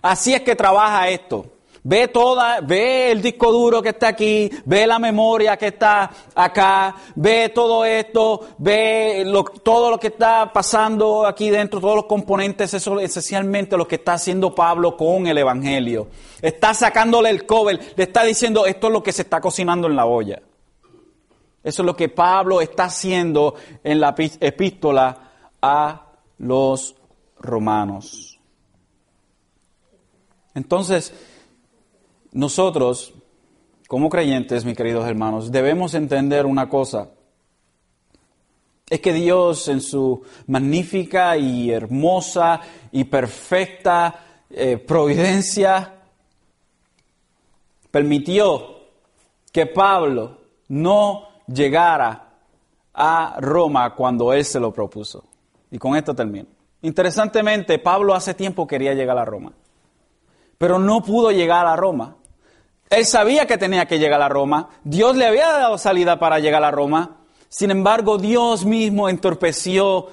Así 0.01 0.33
es 0.35 0.43
que 0.43 0.57
trabaja 0.57 1.09
esto. 1.09 1.47
Ve 1.85 2.07
toda, 2.07 2.61
ve 2.61 3.11
el 3.11 3.21
disco 3.21 3.51
duro 3.51 3.83
que 3.83 3.89
está 3.89 4.09
aquí, 4.09 4.49
ve 4.65 4.87
la 4.87 5.01
memoria 5.01 5.57
que 5.57 5.67
está 5.67 6.09
acá, 6.33 6.95
ve 7.17 7.49
todo 7.49 7.85
esto, 7.85 8.51
ve 8.59 9.27
todo 9.65 9.91
lo 9.91 9.99
que 9.99 10.07
está 10.09 10.53
pasando 10.53 11.27
aquí 11.27 11.51
dentro, 11.51 11.81
todos 11.81 11.97
los 11.97 12.05
componentes, 12.05 12.73
eso 12.73 13.01
es 13.01 13.11
esencialmente 13.11 13.77
lo 13.77 13.89
que 13.89 13.97
está 13.97 14.13
haciendo 14.13 14.55
Pablo 14.55 14.97
con 14.97 15.27
el 15.27 15.37
Evangelio. 15.39 16.07
Está 16.41 16.73
sacándole 16.73 17.31
el 17.31 17.47
cover, 17.47 17.81
le 17.97 18.05
está 18.05 18.23
diciendo 18.23 18.65
esto 18.65 18.87
es 18.87 18.93
lo 18.93 19.03
que 19.03 19.13
se 19.13 19.23
está 19.23 19.41
cocinando 19.41 19.89
en 19.89 19.97
la 19.97 20.07
olla. 20.07 20.41
Eso 21.65 21.83
es 21.83 21.87
lo 21.87 21.97
que 21.97 22.09
Pablo 22.09 22.61
está 22.61 22.85
haciendo 22.85 23.57
en 23.83 24.01
la 24.01 24.15
epístola 24.17 25.33
a 25.61 26.07
los 26.39 26.95
romanos. 27.41 28.32
Entonces, 30.55 31.13
nosotros, 32.33 33.15
como 33.89 34.09
creyentes, 34.09 34.65
mis 34.65 34.77
queridos 34.77 35.07
hermanos, 35.07 35.51
debemos 35.51 35.95
entender 35.95 36.47
una 36.47 36.69
cosa. 36.69 37.11
Es 38.89 39.01
que 39.01 39.13
Dios 39.13 39.69
en 39.69 39.81
su 39.81 40.23
magnífica 40.47 41.37
y 41.37 41.71
hermosa 41.71 42.61
y 42.91 43.05
perfecta 43.05 44.45
eh, 44.51 44.77
providencia 44.77 45.95
permitió 47.91 48.81
que 49.51 49.67
Pablo 49.67 50.39
no 50.69 51.29
llegara 51.47 52.33
a 52.95 53.37
Roma 53.41 53.95
cuando 53.95 54.33
él 54.33 54.45
se 54.45 54.61
lo 54.61 54.73
propuso. 54.73 55.25
Y 55.71 55.79
con 55.79 55.97
esto 55.97 56.15
termino. 56.15 56.49
Interesantemente, 56.83 57.79
Pablo 57.79 58.15
hace 58.15 58.35
tiempo 58.35 58.67
quería 58.67 58.95
llegar 58.95 59.17
a 59.19 59.25
Roma, 59.25 59.53
pero 60.63 60.79
no 60.79 61.03
pudo 61.03 61.33
llegar 61.33 61.67
a 61.67 61.75
Roma 61.75 62.15
él 62.93 63.07
sabía 63.07 63.47
que 63.47 63.57
tenía 63.57 63.87
que 63.87 63.99
llegar 63.99 64.21
a 64.21 64.29
Roma. 64.29 64.69
Dios 64.85 65.17
le 65.17 65.27
había 65.27 65.51
dado 65.51 65.79
salida 65.79 66.19
para 66.19 66.41
llegar 66.41 66.63
a 66.63 66.71
Roma. 66.71 67.17
Sin 67.49 67.71
embargo, 67.71 68.19
Dios 68.19 68.67
mismo 68.67 69.09
entorpeció 69.09 70.09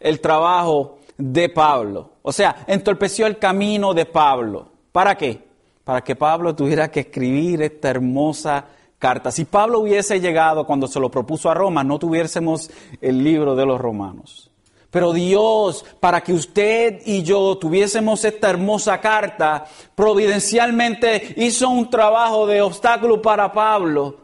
el 0.00 0.20
trabajo 0.20 0.98
de 1.16 1.48
Pablo. 1.48 2.10
O 2.22 2.32
sea, 2.32 2.64
entorpeció 2.66 3.28
el 3.28 3.38
camino 3.38 3.94
de 3.94 4.04
Pablo. 4.04 4.66
¿Para 4.90 5.16
qué? 5.16 5.44
Para 5.84 6.02
que 6.02 6.16
Pablo 6.16 6.56
tuviera 6.56 6.90
que 6.90 7.00
escribir 7.00 7.62
esta 7.62 7.90
hermosa 7.90 8.64
carta. 8.98 9.30
Si 9.30 9.44
Pablo 9.44 9.78
hubiese 9.78 10.20
llegado 10.20 10.66
cuando 10.66 10.88
se 10.88 10.98
lo 10.98 11.08
propuso 11.08 11.50
a 11.50 11.54
Roma, 11.54 11.84
no 11.84 12.00
tuviésemos 12.00 12.68
el 13.00 13.22
libro 13.22 13.54
de 13.54 13.64
los 13.64 13.80
romanos. 13.80 14.51
Pero 14.92 15.14
Dios, 15.14 15.86
para 16.00 16.20
que 16.20 16.34
usted 16.34 17.00
y 17.06 17.22
yo 17.22 17.56
tuviésemos 17.56 18.22
esta 18.26 18.50
hermosa 18.50 19.00
carta, 19.00 19.64
providencialmente 19.94 21.32
hizo 21.38 21.70
un 21.70 21.88
trabajo 21.88 22.46
de 22.46 22.60
obstáculo 22.60 23.22
para 23.22 23.50
Pablo, 23.50 24.18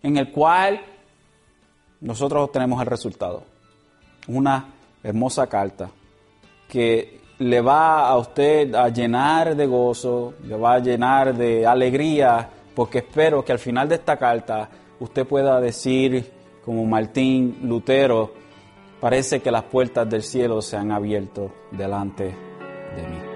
en 0.00 0.16
el 0.16 0.30
cual 0.30 0.80
nosotros 2.00 2.44
obtenemos 2.44 2.80
el 2.80 2.86
resultado. 2.86 3.42
Una 4.28 4.64
hermosa 5.02 5.48
carta 5.48 5.90
que 6.68 7.20
le 7.38 7.60
va 7.60 8.08
a 8.08 8.16
usted 8.16 8.72
a 8.76 8.90
llenar 8.90 9.56
de 9.56 9.66
gozo, 9.66 10.34
le 10.46 10.56
va 10.56 10.74
a 10.74 10.78
llenar 10.78 11.34
de 11.34 11.66
alegría, 11.66 12.48
porque 12.76 12.98
espero 12.98 13.44
que 13.44 13.50
al 13.50 13.58
final 13.58 13.88
de 13.88 13.96
esta 13.96 14.16
carta 14.16 14.68
usted 15.00 15.26
pueda 15.26 15.60
decir, 15.60 16.30
como 16.64 16.84
Martín 16.84 17.58
Lutero, 17.64 18.46
Parece 19.00 19.40
que 19.40 19.50
las 19.50 19.64
puertas 19.64 20.08
del 20.10 20.22
cielo 20.22 20.60
se 20.60 20.76
han 20.76 20.90
abierto 20.90 21.52
delante 21.70 22.24
de 22.96 23.06
mí. 23.06 23.27